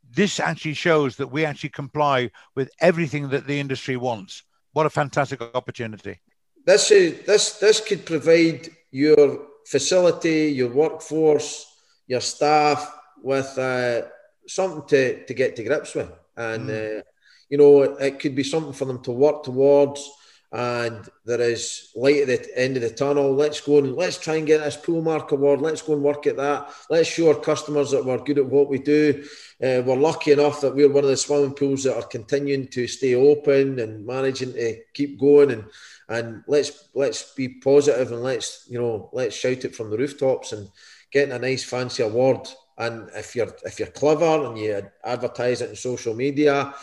this 0.09 0.39
actually 0.39 0.73
shows 0.73 1.17
that 1.17 1.31
we 1.31 1.45
actually 1.45 1.69
comply 1.69 2.31
with 2.55 2.69
everything 2.79 3.29
that 3.29 3.45
the 3.45 3.59
industry 3.59 3.97
wants. 3.97 4.43
What 4.73 4.85
a 4.85 4.89
fantastic 4.89 5.41
opportunity! 5.53 6.19
This 6.65 6.91
is, 6.91 7.25
this 7.25 7.59
this 7.59 7.79
could 7.79 8.05
provide 8.05 8.69
your 8.91 9.47
facility, 9.65 10.51
your 10.51 10.69
workforce, 10.69 11.65
your 12.07 12.21
staff 12.21 12.93
with 13.21 13.57
uh, 13.57 14.03
something 14.47 14.87
to, 14.89 15.25
to 15.25 15.33
get 15.33 15.55
to 15.55 15.63
grips 15.63 15.95
with, 15.95 16.11
and 16.35 16.69
mm. 16.69 16.99
uh, 16.99 17.03
you 17.49 17.57
know 17.57 17.83
it 17.83 18.19
could 18.19 18.35
be 18.35 18.43
something 18.43 18.73
for 18.73 18.85
them 18.85 19.01
to 19.03 19.11
work 19.11 19.43
towards 19.43 20.09
and 20.51 21.09
there 21.25 21.41
is 21.41 21.91
light 21.95 22.21
at 22.21 22.27
the 22.27 22.57
end 22.57 22.77
of 22.77 22.81
the 22.81 22.89
tunnel. 22.89 23.33
Let's 23.33 23.59
go 23.59 23.79
and 23.79 23.95
let's 23.95 24.17
try 24.17 24.35
and 24.35 24.47
get 24.47 24.63
this 24.63 24.77
pool 24.77 25.01
mark 25.01 25.31
award. 25.33 25.59
Let's 25.59 25.81
go 25.81 25.93
and 25.93 26.01
work 26.01 26.25
at 26.25 26.37
that. 26.37 26.73
Let's 26.89 27.09
show 27.09 27.29
our 27.29 27.39
customers 27.39 27.91
that 27.91 28.05
we're 28.05 28.17
good 28.19 28.37
at 28.37 28.45
what 28.45 28.69
we 28.69 28.79
do. 28.79 29.25
Uh, 29.61 29.83
we're 29.85 29.97
lucky 29.97 30.31
enough 30.31 30.61
that 30.61 30.73
we're 30.73 30.91
one 30.91 31.03
of 31.03 31.09
the 31.09 31.17
swimming 31.17 31.53
pools 31.53 31.83
that 31.83 31.97
are 31.97 32.07
continuing 32.07 32.67
to 32.69 32.87
stay 32.87 33.15
open 33.15 33.79
and 33.79 34.05
managing 34.05 34.53
to 34.53 34.79
keep 34.93 35.19
going 35.19 35.51
and 35.51 35.65
and 36.09 36.41
let's 36.47 36.87
let's 36.95 37.33
be 37.33 37.49
positive 37.49 38.13
and 38.13 38.23
let's 38.23 38.65
you 38.69 38.79
know 38.79 39.09
let's 39.11 39.35
shout 39.35 39.65
it 39.65 39.75
from 39.75 39.89
the 39.89 39.97
rooftops 39.97 40.53
and 40.53 40.69
getting 41.11 41.33
a 41.33 41.39
nice 41.39 41.65
fancy 41.65 42.03
award. 42.03 42.47
And 42.77 43.09
if 43.15 43.35
you're 43.35 43.55
if 43.65 43.79
you're 43.79 43.89
clever 43.89 44.45
and 44.45 44.57
you 44.57 44.89
advertise 45.03 45.61
it 45.61 45.71
in 45.71 45.75
social 45.75 46.13
media 46.13 46.73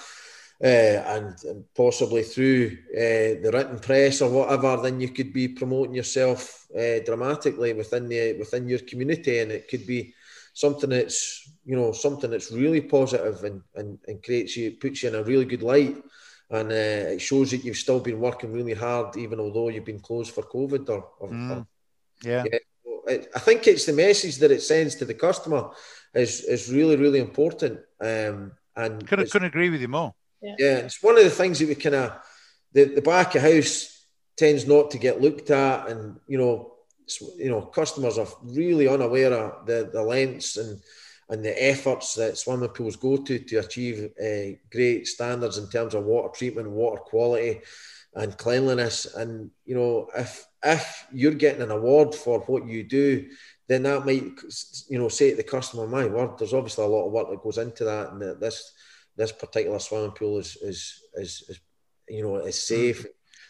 uh, 0.62 0.66
and, 0.66 1.36
and, 1.44 1.64
possibly 1.74 2.22
through 2.22 2.76
uh, 2.96 3.42
the 3.42 3.50
written 3.52 3.78
press 3.78 4.20
or 4.20 4.30
whatever, 4.30 4.82
then 4.82 5.00
you 5.00 5.08
could 5.08 5.32
be 5.32 5.48
promoting 5.48 5.94
yourself 5.94 6.66
uh, 6.76 6.98
dramatically 7.04 7.72
within 7.72 8.08
the 8.08 8.34
within 8.38 8.68
your 8.68 8.80
community, 8.80 9.38
and 9.40 9.52
it 9.52 9.68
could 9.68 9.86
be 9.86 10.14
something 10.52 10.90
that's 10.90 11.48
you 11.64 11.76
know 11.76 11.92
something 11.92 12.30
that's 12.30 12.50
really 12.50 12.80
positive 12.80 13.42
and 13.44 13.62
and, 13.74 13.98
and 14.06 14.22
creates 14.22 14.56
you 14.56 14.72
puts 14.72 15.02
you 15.02 15.10
in 15.10 15.16
a 15.16 15.22
really 15.22 15.44
good 15.44 15.62
light, 15.62 15.96
and 16.50 16.72
uh, 16.72 17.14
it 17.14 17.20
shows 17.20 17.50
that 17.50 17.64
you've 17.64 17.76
still 17.76 18.00
been 18.00 18.20
working 18.20 18.52
really 18.52 18.74
hard 18.74 19.16
even 19.16 19.40
although 19.40 19.68
you've 19.68 19.84
been 19.84 20.00
closed 20.00 20.32
for 20.32 20.42
COVID 20.42 20.88
or, 20.88 21.08
or, 21.18 21.28
mm. 21.28 21.50
or 21.50 21.66
yeah. 22.22 22.44
yeah. 22.50 22.58
I 23.08 23.38
think 23.38 23.66
it's 23.66 23.86
the 23.86 23.92
message 23.92 24.38
that 24.38 24.50
it 24.50 24.62
sends 24.62 24.94
to 24.96 25.04
the 25.04 25.14
customer 25.14 25.70
is 26.14 26.42
is 26.44 26.72
really 26.72 26.96
really 26.96 27.20
important. 27.20 27.80
Um, 28.00 28.52
and 28.76 29.06
couldn't, 29.06 29.30
couldn't 29.30 29.48
agree 29.48 29.70
with 29.70 29.80
you 29.80 29.88
more. 29.88 30.14
Yeah. 30.42 30.54
yeah, 30.58 30.76
it's 30.78 31.02
one 31.02 31.16
of 31.16 31.24
the 31.24 31.30
things 31.30 31.58
that 31.58 31.68
we 31.68 31.74
kind 31.74 31.94
of 31.94 32.12
the, 32.72 32.84
the 32.84 33.02
back 33.02 33.34
of 33.34 33.42
house 33.42 34.06
tends 34.36 34.66
not 34.66 34.90
to 34.90 34.98
get 34.98 35.20
looked 35.20 35.50
at, 35.50 35.88
and 35.88 36.18
you 36.26 36.38
know, 36.38 36.74
you 37.36 37.48
know, 37.50 37.62
customers 37.62 38.18
are 38.18 38.26
really 38.42 38.88
unaware 38.88 39.32
of 39.32 39.66
the 39.66 39.90
the 39.92 40.02
lengths 40.02 40.56
and 40.56 40.80
and 41.30 41.42
the 41.44 41.64
efforts 41.64 42.14
that 42.14 42.36
swimming 42.36 42.68
pools 42.68 42.96
go 42.96 43.16
to 43.16 43.38
to 43.38 43.56
achieve 43.56 44.10
uh, 44.20 44.56
great 44.70 45.06
standards 45.06 45.56
in 45.56 45.68
terms 45.68 45.94
of 45.94 46.04
water 46.04 46.28
treatment, 46.34 46.68
water 46.68 47.00
quality, 47.00 47.60
and 48.14 48.36
cleanliness. 48.36 49.06
And 49.14 49.50
you 49.64 49.74
know, 49.74 50.10
if 50.16 50.46
if 50.64 51.06
you're 51.12 51.34
getting 51.34 51.62
an 51.62 51.70
award 51.70 52.14
for 52.14 52.40
what 52.40 52.66
you 52.66 52.82
do, 52.82 53.28
then 53.68 53.82
that 53.84 54.04
might 54.04 54.24
you 54.88 54.98
know 54.98 55.08
say 55.08 55.30
to 55.30 55.36
the 55.36 55.42
customer, 55.42 55.86
"My 55.86 56.06
word, 56.06 56.38
there's 56.38 56.54
obviously 56.54 56.84
a 56.84 56.88
lot 56.88 57.06
of 57.06 57.12
work 57.12 57.30
that 57.30 57.42
goes 57.42 57.58
into 57.58 57.84
that, 57.84 58.12
and 58.12 58.22
that 58.22 58.40
this 58.40 58.72
this 59.16 59.32
particular 59.32 59.78
swimming 59.78 60.12
pool 60.12 60.38
is 60.38 60.56
is 60.56 61.02
is, 61.14 61.44
is 61.48 61.60
you 62.08 62.22
know 62.22 62.36
is 62.36 62.56
mm-hmm. 62.56 62.74
safe, 62.74 63.06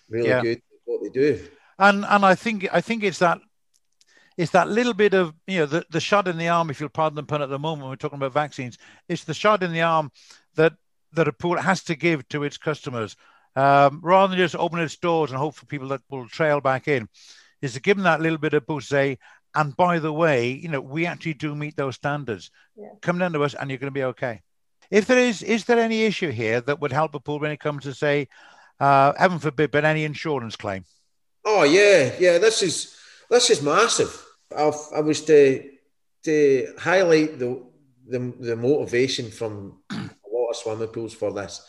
really 0.09 0.29
yeah. 0.29 0.43
good 0.43 0.63
what 0.85 1.03
they 1.03 1.09
do." 1.09 1.47
And 1.79 2.05
and 2.05 2.25
I 2.25 2.35
think 2.35 2.69
I 2.73 2.81
think 2.81 3.03
it's 3.03 3.19
that 3.19 3.39
it's 4.37 4.53
that 4.53 4.69
little 4.69 4.95
bit 4.95 5.15
of 5.15 5.35
you 5.47 5.61
know 5.61 5.67
the, 5.67 5.85
the 5.91 6.01
shot 6.01 6.29
in 6.29 6.39
the 6.39 6.49
arm, 6.49 6.71
if 6.71 6.81
you'll 6.81 6.89
pardon 6.89 7.17
the 7.17 7.23
pun 7.23 7.43
at 7.43 7.49
the 7.49 7.59
moment 7.59 7.83
when 7.83 7.91
we're 7.91 7.97
talking 7.97 8.19
about 8.19 8.33
vaccines, 8.33 8.79
it's 9.09 9.25
the 9.25 9.35
shot 9.35 9.63
in 9.63 9.73
the 9.73 9.83
arm 9.83 10.11
that 10.55 10.75
that 11.13 11.29
a 11.29 11.33
pool 11.33 11.57
has 11.57 11.83
to 11.85 11.95
give 11.95 12.29
to 12.29 12.43
its 12.43 12.59
customers. 12.59 13.17
Um, 13.57 14.01
rather 14.03 14.31
than 14.31 14.39
just 14.39 14.57
open 14.57 14.81
its 14.81 14.97
doors 14.97 15.31
and 15.31 15.39
hope 15.39 15.55
for 15.55 15.67
people 15.67 15.89
that 15.89 16.03
will 16.11 16.29
trail 16.29 16.61
back 16.61 16.89
in, 16.89 17.09
is 17.63 17.75
to 17.75 17.81
give 17.81 17.97
them 17.97 18.05
that 18.05 18.21
little 18.21 18.39
bit 18.39 18.55
of 18.55 18.67
boost, 18.67 18.89
say, 18.89 19.19
and 19.55 19.77
by 19.77 20.01
the 20.01 20.13
way, 20.13 20.51
you 20.51 20.69
know, 20.69 20.81
we 20.81 21.07
actually 21.07 21.35
do 21.35 21.55
meet 21.55 21.77
those 21.77 21.95
standards. 21.95 22.51
Yeah. 22.77 22.89
Come 23.01 23.19
down 23.19 23.33
to 23.35 23.45
us 23.45 23.55
and 23.55 23.71
you're 23.71 23.79
going 23.79 23.93
to 23.93 23.95
be 23.95 24.05
okay. 24.05 24.43
If 24.91 25.07
there 25.07 25.19
is, 25.19 25.43
is 25.43 25.65
there 25.65 25.79
any 25.79 26.05
issue 26.05 26.31
here 26.31 26.61
that 26.63 26.81
would 26.81 26.93
help 26.93 27.15
a 27.15 27.21
pool 27.21 27.39
when 27.39 27.53
it 27.53 27.61
comes 27.61 27.85
to 27.85 27.95
say, 27.95 28.29
uh, 28.81 29.13
heaven 29.17 29.39
forbid, 29.39 29.71
but 29.71 29.85
any 29.85 30.05
insurance 30.05 30.57
claim? 30.57 30.85
Oh 31.45 31.63
yeah, 31.63 32.13
yeah. 32.19 32.39
This 32.39 32.63
is 32.63 32.97
this 33.31 33.51
is 33.51 33.63
massive. 33.63 34.25
I've, 34.57 34.75
I 34.95 35.01
was 35.01 35.25
to 35.27 35.71
to 36.25 36.75
highlight 36.79 37.39
the 37.39 37.63
the, 38.07 38.33
the 38.41 38.57
motivation 38.57 39.31
from 39.31 39.83
a 39.91 40.11
lot 40.33 40.51
of 40.51 40.57
swimming 40.57 40.89
pools 40.89 41.15
for 41.15 41.33
this 41.33 41.63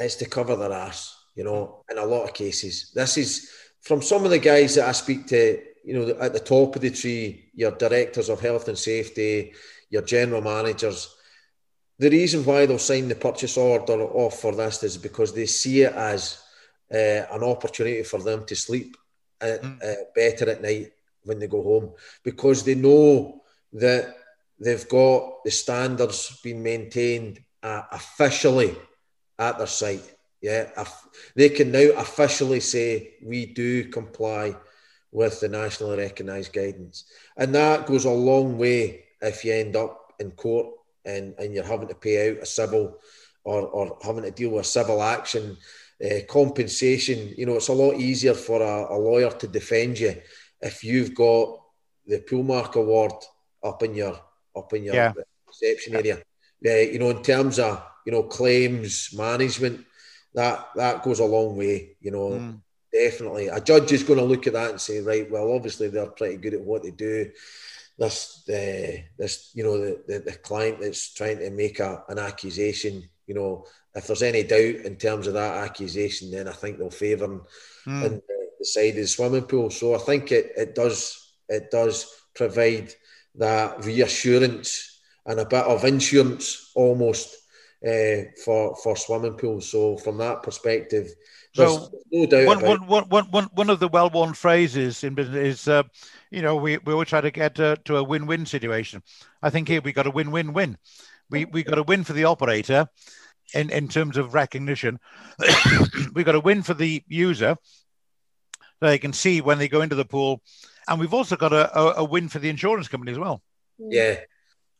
is 0.00 0.16
to 0.16 0.28
cover 0.28 0.56
their 0.56 0.72
ass. 0.72 1.16
You 1.34 1.44
know, 1.44 1.84
in 1.90 1.98
a 1.98 2.04
lot 2.04 2.24
of 2.24 2.34
cases, 2.34 2.90
this 2.94 3.16
is 3.16 3.50
from 3.80 4.02
some 4.02 4.24
of 4.24 4.30
the 4.30 4.38
guys 4.38 4.74
that 4.74 4.88
I 4.88 4.92
speak 4.92 5.26
to. 5.28 5.62
You 5.82 5.94
know, 5.94 6.16
at 6.20 6.34
the 6.34 6.40
top 6.40 6.76
of 6.76 6.82
the 6.82 6.90
tree, 6.90 7.50
your 7.54 7.70
directors 7.72 8.28
of 8.28 8.40
health 8.40 8.68
and 8.68 8.78
safety, 8.78 9.54
your 9.88 10.02
general 10.02 10.42
managers. 10.42 11.14
The 11.98 12.10
reason 12.10 12.44
why 12.44 12.66
they'll 12.66 12.78
sign 12.78 13.08
the 13.08 13.14
purchase 13.14 13.56
order 13.56 14.02
off 14.02 14.40
for 14.40 14.54
this 14.54 14.82
is 14.82 14.96
because 14.96 15.32
they 15.32 15.46
see 15.46 15.82
it 15.82 15.92
as 15.92 16.42
uh, 16.92 17.26
an 17.30 17.42
opportunity 17.42 18.02
for 18.02 18.20
them 18.22 18.44
to 18.46 18.56
sleep 18.56 18.96
at, 19.40 19.62
mm. 19.62 19.82
uh, 19.82 20.04
better 20.14 20.50
at 20.50 20.62
night 20.62 20.92
when 21.24 21.38
they 21.38 21.46
go 21.46 21.62
home 21.62 21.92
because 22.22 22.64
they 22.64 22.74
know 22.74 23.42
that 23.72 24.14
they've 24.58 24.88
got 24.88 25.44
the 25.44 25.50
standards 25.50 26.40
being 26.42 26.62
maintained 26.62 27.42
uh, 27.62 27.82
officially 27.92 28.74
at 29.40 29.58
their 29.58 29.66
site. 29.66 30.16
Yeah, 30.40 30.70
they 31.34 31.50
can 31.50 31.70
now 31.72 31.90
officially 31.96 32.60
say 32.60 33.14
we 33.22 33.46
do 33.46 33.88
comply 33.88 34.56
with 35.12 35.40
the 35.40 35.48
nationally 35.48 35.98
recognised 35.98 36.52
guidance, 36.52 37.04
and 37.36 37.54
that 37.54 37.86
goes 37.86 38.04
a 38.04 38.10
long 38.10 38.56
way 38.56 39.04
if 39.20 39.44
you 39.44 39.52
end 39.52 39.76
up 39.76 40.14
in 40.18 40.30
court 40.30 40.68
and, 41.04 41.34
and 41.38 41.54
you're 41.54 41.64
having 41.64 41.88
to 41.88 41.94
pay 41.94 42.30
out 42.30 42.42
a 42.42 42.46
civil 42.46 42.98
or, 43.44 43.62
or 43.68 43.98
having 44.02 44.22
to 44.22 44.30
deal 44.30 44.50
with 44.50 44.66
civil 44.66 45.02
action, 45.02 45.56
uh, 46.04 46.20
compensation. 46.28 47.34
You 47.36 47.46
know, 47.46 47.56
it's 47.56 47.68
a 47.68 47.74
lot 47.74 47.96
easier 47.96 48.34
for 48.34 48.62
a, 48.62 48.94
a 48.94 48.96
lawyer 48.96 49.30
to 49.30 49.46
defend 49.46 49.98
you 49.98 50.14
if 50.60 50.84
you've 50.84 51.14
got 51.14 51.60
the 52.06 52.20
Poolmark 52.20 52.74
Award 52.76 53.12
up 53.62 53.82
in 53.82 53.94
your 53.94 54.18
up 54.56 54.72
in 54.72 54.84
your 54.84 54.94
yeah. 54.94 55.12
reception 55.46 55.96
area, 55.96 56.22
yeah, 56.60 56.80
you 56.80 56.98
know, 56.98 57.10
in 57.10 57.22
terms 57.22 57.58
of 57.58 57.82
you 58.10 58.16
know 58.16 58.24
claims 58.24 59.14
management, 59.16 59.86
that 60.34 60.66
that 60.74 61.04
goes 61.04 61.20
a 61.20 61.24
long 61.24 61.56
way. 61.56 61.96
You 62.00 62.10
know, 62.10 62.30
mm. 62.30 62.60
definitely 62.92 63.46
a 63.46 63.60
judge 63.60 63.92
is 63.92 64.02
going 64.02 64.18
to 64.18 64.24
look 64.24 64.48
at 64.48 64.54
that 64.54 64.70
and 64.70 64.80
say, 64.80 65.00
right, 65.00 65.30
well, 65.30 65.52
obviously 65.52 65.86
they're 65.88 66.06
pretty 66.06 66.38
good 66.38 66.54
at 66.54 66.60
what 66.60 66.82
they 66.82 66.90
do. 66.90 67.30
This, 67.96 68.48
uh, 68.48 69.02
this, 69.16 69.50
you 69.54 69.62
know, 69.62 69.78
the, 69.78 70.02
the, 70.08 70.18
the 70.18 70.32
client 70.32 70.80
that's 70.80 71.14
trying 71.14 71.38
to 71.38 71.50
make 71.50 71.78
a, 71.78 72.02
an 72.08 72.18
accusation, 72.18 73.08
you 73.26 73.34
know, 73.34 73.66
if 73.94 74.06
there's 74.06 74.22
any 74.22 74.42
doubt 74.42 74.86
in 74.86 74.96
terms 74.96 75.26
of 75.26 75.34
that 75.34 75.58
accusation, 75.58 76.30
then 76.30 76.48
I 76.48 76.52
think 76.52 76.78
they'll 76.78 76.90
favour 76.90 77.26
him. 77.26 77.42
Mm. 77.86 78.06
And 78.06 78.22
the 78.58 78.64
side 78.64 78.90
of 78.90 78.96
the 78.96 79.06
swimming 79.06 79.42
pool. 79.42 79.70
So 79.70 79.94
I 79.94 79.98
think 79.98 80.32
it, 80.32 80.52
it 80.56 80.74
does 80.74 81.32
it 81.48 81.70
does 81.70 82.06
provide 82.34 82.92
that 83.36 83.84
reassurance 83.84 85.00
and 85.26 85.38
a 85.38 85.44
bit 85.44 85.64
of 85.64 85.84
insurance 85.84 86.72
almost 86.74 87.36
uh, 87.86 88.30
for 88.44 88.76
for 88.76 88.96
swimming 88.96 89.34
pools. 89.34 89.70
So 89.70 89.96
from 89.96 90.18
that 90.18 90.42
perspective, 90.42 91.14
so 91.54 91.88
no 92.12 92.26
doubt. 92.26 92.46
One, 92.46 92.60
one, 92.62 92.86
one, 92.86 93.08
one, 93.08 93.24
one, 93.26 93.44
one 93.54 93.70
of 93.70 93.80
the 93.80 93.88
well-worn 93.88 94.34
phrases 94.34 95.02
in 95.02 95.14
business 95.14 95.60
is, 95.60 95.68
uh, 95.68 95.82
you 96.30 96.42
know, 96.42 96.56
we, 96.56 96.78
we 96.78 96.92
always 96.92 97.08
try 97.08 97.20
to 97.20 97.30
get 97.30 97.58
uh, 97.58 97.76
to 97.86 97.96
a 97.96 98.04
win-win 98.04 98.46
situation. 98.46 99.02
I 99.42 99.50
think 99.50 99.66
here 99.66 99.80
we 99.80 99.92
got 99.92 100.06
a 100.06 100.10
win-win-win. 100.10 100.78
We 101.28 101.44
we 101.46 101.62
got 101.62 101.78
a 101.78 101.82
win 101.82 102.04
for 102.04 102.12
the 102.12 102.24
operator 102.24 102.88
in, 103.54 103.70
in 103.70 103.88
terms 103.88 104.16
of 104.16 104.34
recognition. 104.34 104.98
we 106.14 106.24
got 106.24 106.34
a 106.34 106.40
win 106.40 106.62
for 106.62 106.74
the 106.74 107.02
user 107.08 107.56
so 108.80 108.86
they 108.86 108.98
can 108.98 109.12
see 109.12 109.40
when 109.40 109.58
they 109.58 109.68
go 109.68 109.82
into 109.82 109.94
the 109.94 110.04
pool. 110.04 110.42
And 110.88 110.98
we've 110.98 111.14
also 111.14 111.36
got 111.36 111.52
a, 111.52 111.78
a, 111.78 111.94
a 111.98 112.04
win 112.04 112.28
for 112.28 112.38
the 112.38 112.48
insurance 112.48 112.88
company 112.88 113.12
as 113.12 113.18
well. 113.18 113.42
Yeah. 113.78 114.20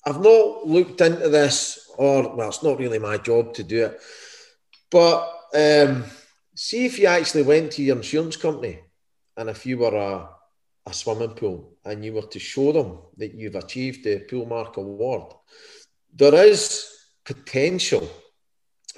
I've 0.07 0.21
not 0.21 0.67
looked 0.67 1.01
into 1.01 1.29
this, 1.29 1.90
or 2.01 2.35
well, 2.35 2.49
it's 2.49 2.63
not 2.63 2.79
really 2.79 2.99
my 2.99 3.19
job 3.19 3.53
to 3.53 3.63
do 3.63 3.85
it. 3.85 4.01
But 4.91 5.19
um, 5.55 6.05
see 6.55 6.87
if 6.87 6.99
you 6.99 7.07
actually 7.07 7.43
went 7.43 7.73
to 7.73 7.83
your 7.83 7.97
insurance 7.97 8.39
company 8.39 8.81
and 9.37 9.51
if 9.51 9.67
you 9.67 9.77
were 9.77 9.95
a, 9.95 10.31
a 10.89 10.95
swimming 10.95 11.35
pool 11.35 11.77
and 11.85 12.03
you 12.03 12.15
were 12.15 12.23
to 12.23 12.39
show 12.39 12.73
them 12.73 13.01
that 13.19 13.35
you've 13.35 13.55
achieved 13.55 14.05
the 14.05 14.21
Poolmark 14.21 14.77
Award, 14.77 15.35
there 16.15 16.35
is 16.35 16.89
potential 17.23 18.09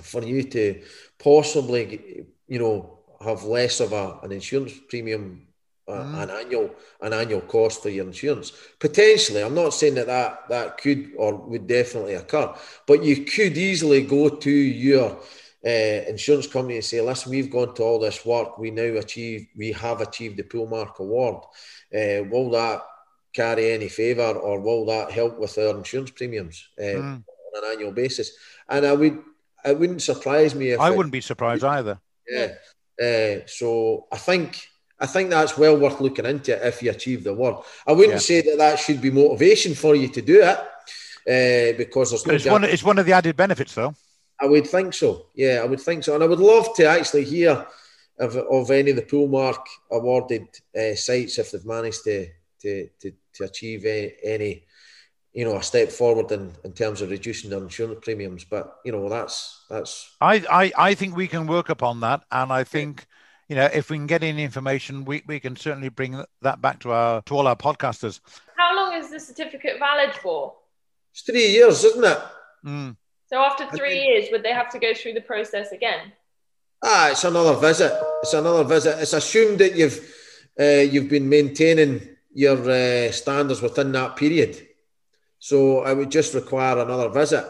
for 0.00 0.22
you 0.22 0.44
to 0.44 0.82
possibly, 1.18 2.24
you 2.46 2.58
know, 2.60 3.00
have 3.20 3.42
less 3.42 3.80
of 3.80 3.92
a, 3.92 4.20
an 4.22 4.30
insurance 4.30 4.74
premium, 4.88 5.48
mm. 5.92 6.22
an 6.22 6.30
annual 6.30 6.70
an 7.00 7.12
annual 7.12 7.40
cost 7.42 7.82
for 7.82 7.88
your 7.88 8.06
insurance. 8.06 8.52
Potentially, 8.78 9.42
I'm 9.42 9.54
not 9.54 9.74
saying 9.74 9.94
that, 9.94 10.06
that 10.06 10.48
that 10.48 10.78
could 10.78 11.12
or 11.16 11.36
would 11.36 11.66
definitely 11.66 12.14
occur, 12.14 12.54
but 12.86 13.02
you 13.02 13.24
could 13.24 13.56
easily 13.56 14.02
go 14.02 14.28
to 14.28 14.50
your 14.50 15.18
uh, 15.64 16.08
insurance 16.08 16.46
company 16.46 16.76
and 16.76 16.84
say, 16.84 17.00
"Listen, 17.00 17.30
we've 17.30 17.50
gone 17.50 17.74
to 17.74 17.82
all 17.82 17.98
this 17.98 18.24
work. 18.24 18.58
We 18.58 18.70
now 18.70 18.98
achieve, 18.98 19.46
we 19.56 19.72
have 19.72 20.00
achieved 20.00 20.36
the 20.36 20.42
Poolmark 20.42 20.98
Award. 20.98 21.44
Uh, 21.94 22.24
will 22.30 22.50
that 22.50 22.82
carry 23.32 23.72
any 23.72 23.88
favour, 23.88 24.32
or 24.32 24.60
will 24.60 24.86
that 24.86 25.10
help 25.10 25.38
with 25.38 25.56
our 25.58 25.76
insurance 25.76 26.10
premiums 26.10 26.68
uh, 26.78 26.82
mm. 26.82 27.24
on 27.24 27.64
an 27.64 27.70
annual 27.72 27.92
basis?" 27.92 28.32
And 28.68 28.86
I 28.86 28.92
would, 28.92 29.22
it 29.64 29.78
wouldn't 29.78 30.02
surprise 30.02 30.54
me 30.54 30.70
if 30.70 30.80
I 30.80 30.90
wouldn't 30.90 31.12
be 31.12 31.20
surprised 31.20 31.64
either. 31.64 32.00
Yeah. 32.28 32.54
Uh, 33.00 33.46
so 33.46 34.06
I 34.12 34.16
think 34.16 34.62
I 35.02 35.06
think 35.06 35.30
that's 35.30 35.58
well 35.58 35.76
worth 35.76 36.00
looking 36.00 36.26
into 36.26 36.54
if 36.64 36.80
you 36.80 36.90
achieve 36.90 37.24
the 37.24 37.30
award. 37.30 37.56
I 37.88 37.92
wouldn't 37.92 38.14
yeah. 38.14 38.18
say 38.18 38.40
that 38.42 38.58
that 38.58 38.78
should 38.78 39.00
be 39.00 39.10
motivation 39.10 39.74
for 39.74 39.96
you 39.96 40.06
to 40.08 40.22
do 40.22 40.40
it 40.40 40.58
uh, 41.26 41.76
because 41.76 42.10
there's 42.10 42.24
no. 42.24 42.34
It's 42.34 42.46
one, 42.46 42.64
it's 42.64 42.84
one 42.84 42.98
of 43.00 43.06
the 43.06 43.12
added 43.12 43.36
benefits, 43.36 43.74
though. 43.74 43.96
I 44.40 44.46
would 44.46 44.66
think 44.66 44.94
so. 44.94 45.26
Yeah, 45.34 45.60
I 45.62 45.66
would 45.66 45.80
think 45.80 46.04
so, 46.04 46.14
and 46.14 46.22
I 46.22 46.28
would 46.28 46.38
love 46.38 46.74
to 46.76 46.86
actually 46.86 47.24
hear 47.24 47.66
of, 48.20 48.36
of 48.36 48.70
any 48.70 48.90
of 48.90 48.96
the 48.96 49.02
Poolmark 49.02 49.64
awarded 49.90 50.46
uh, 50.78 50.94
sites 50.94 51.36
if 51.38 51.50
they've 51.50 51.66
managed 51.66 52.04
to 52.04 52.28
to 52.60 52.88
to, 53.00 53.12
to 53.34 53.44
achieve 53.44 53.84
any, 53.84 54.12
any 54.22 54.64
you 55.32 55.44
know 55.44 55.56
a 55.56 55.62
step 55.64 55.90
forward 55.90 56.30
in, 56.30 56.52
in 56.62 56.72
terms 56.74 57.02
of 57.02 57.10
reducing 57.10 57.50
their 57.50 57.58
insurance 57.58 57.98
premiums. 58.02 58.44
But 58.44 58.76
you 58.84 58.92
know 58.92 59.08
that's 59.08 59.64
that's. 59.68 60.14
I, 60.20 60.44
I 60.48 60.72
I 60.90 60.94
think 60.94 61.16
we 61.16 61.26
can 61.26 61.48
work 61.48 61.70
upon 61.70 61.98
that, 62.00 62.22
and 62.30 62.52
I 62.52 62.62
think 62.62 63.06
you 63.52 63.56
know 63.56 63.68
if 63.74 63.90
we 63.90 63.98
can 63.98 64.06
get 64.06 64.22
any 64.22 64.44
information, 64.44 65.04
we, 65.04 65.22
we 65.26 65.38
can 65.38 65.56
certainly 65.56 65.90
bring 65.90 66.24
that 66.40 66.62
back 66.62 66.78
to 66.80 66.90
our 66.90 67.20
to 67.22 67.34
all 67.34 67.46
our 67.46 67.54
podcasters. 67.54 68.18
How 68.56 68.74
long 68.74 68.94
is 68.94 69.10
the 69.10 69.20
certificate 69.20 69.78
valid 69.78 70.14
for? 70.14 70.54
It's 71.10 71.20
three 71.20 71.48
years, 71.48 71.84
isn't 71.84 72.02
it? 72.02 72.18
Mm. 72.64 72.96
So 73.26 73.36
after 73.44 73.66
three 73.76 73.90
think... 73.90 74.08
years, 74.08 74.28
would 74.32 74.42
they 74.42 74.54
have 74.54 74.70
to 74.70 74.78
go 74.78 74.94
through 74.94 75.12
the 75.12 75.20
process 75.20 75.70
again? 75.70 76.12
Ah, 76.82 77.10
it's 77.10 77.24
another 77.24 77.60
visit. 77.60 77.92
It's 78.22 78.32
another 78.32 78.64
visit. 78.64 78.98
It's 79.00 79.12
assumed 79.12 79.58
that 79.58 79.76
you've 79.76 80.00
uh, 80.58 80.84
you've 80.92 81.10
been 81.10 81.28
maintaining 81.28 82.00
your 82.32 82.58
uh, 82.70 83.12
standards 83.12 83.60
within 83.60 83.92
that 83.92 84.16
period. 84.16 84.66
So 85.40 85.80
I 85.80 85.92
would 85.92 86.10
just 86.10 86.32
require 86.32 86.78
another 86.78 87.10
visit. 87.10 87.44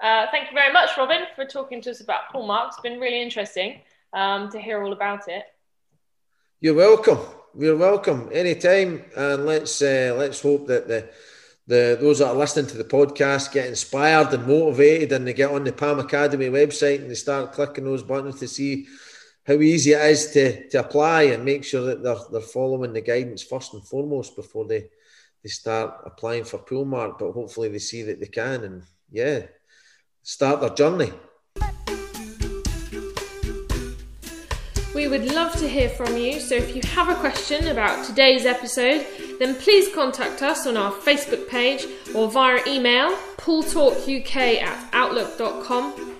Uh, 0.00 0.26
thank 0.30 0.50
you 0.50 0.54
very 0.54 0.72
much, 0.72 0.90
Robin, 0.96 1.22
for 1.34 1.44
talking 1.44 1.82
to 1.82 1.90
us 1.90 2.00
about 2.00 2.32
Poolmark. 2.32 2.68
It's 2.68 2.80
been 2.80 3.00
really 3.00 3.20
interesting 3.20 3.80
um, 4.14 4.50
to 4.50 4.58
hear 4.58 4.82
all 4.82 4.92
about 4.92 5.28
it. 5.28 5.44
You're 6.60 6.74
welcome. 6.74 7.18
You're 7.56 7.76
welcome 7.76 8.30
anytime, 8.32 9.04
and 9.16 9.44
let's 9.44 9.82
uh, 9.82 10.14
let's 10.16 10.40
hope 10.40 10.66
that 10.68 10.88
the 10.88 11.10
the 11.66 11.98
those 12.00 12.18
that 12.18 12.28
are 12.28 12.34
listening 12.34 12.66
to 12.66 12.76
the 12.76 12.84
podcast 12.84 13.52
get 13.52 13.66
inspired 13.66 14.32
and 14.32 14.46
motivated, 14.46 15.12
and 15.12 15.26
they 15.26 15.34
get 15.34 15.50
on 15.50 15.64
the 15.64 15.72
Palm 15.72 15.98
Academy 15.98 16.48
website 16.48 17.00
and 17.00 17.10
they 17.10 17.14
start 17.14 17.52
clicking 17.52 17.84
those 17.84 18.02
buttons 18.02 18.40
to 18.40 18.48
see 18.48 18.86
how 19.46 19.54
easy 19.54 19.92
it 19.92 20.00
is 20.10 20.30
to, 20.32 20.68
to 20.70 20.80
apply 20.80 21.22
and 21.24 21.44
make 21.44 21.64
sure 21.64 21.82
that 21.82 22.02
they're, 22.02 22.16
they're 22.32 22.40
following 22.40 22.92
the 22.92 23.00
guidance 23.00 23.42
first 23.42 23.74
and 23.74 23.86
foremost 23.86 24.34
before 24.36 24.64
they, 24.66 24.86
they 25.42 25.50
start 25.50 26.00
applying 26.06 26.44
for 26.44 26.58
Poolmark. 26.58 27.18
But 27.18 27.32
hopefully 27.32 27.68
they 27.68 27.78
see 27.78 28.02
that 28.04 28.20
they 28.20 28.26
can 28.26 28.64
and 28.64 28.82
yeah, 29.10 29.42
start 30.22 30.60
their 30.60 30.70
journey. 30.70 31.12
We 35.04 35.10
would 35.10 35.34
love 35.34 35.54
to 35.56 35.68
hear 35.68 35.90
from 35.90 36.16
you, 36.16 36.40
so 36.40 36.54
if 36.54 36.74
you 36.74 36.80
have 36.92 37.10
a 37.10 37.14
question 37.16 37.68
about 37.68 38.06
today's 38.06 38.46
episode, 38.46 39.06
then 39.38 39.54
please 39.56 39.94
contact 39.94 40.40
us 40.40 40.66
on 40.66 40.78
our 40.78 40.90
Facebook 40.92 41.46
page 41.46 41.84
or 42.14 42.30
via 42.30 42.66
email 42.66 43.14
pooltalkuk 43.36 44.34
at 44.34 44.88
outlook.com. 44.94 46.16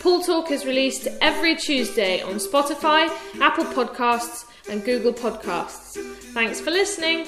Pool 0.00 0.22
Talk 0.22 0.50
is 0.50 0.64
released 0.64 1.06
every 1.20 1.54
Tuesday 1.54 2.22
on 2.22 2.36
Spotify, 2.36 3.14
Apple 3.42 3.66
Podcasts, 3.66 4.46
and 4.70 4.82
Google 4.82 5.12
Podcasts. 5.12 6.02
Thanks 6.32 6.62
for 6.62 6.70
listening. 6.70 7.26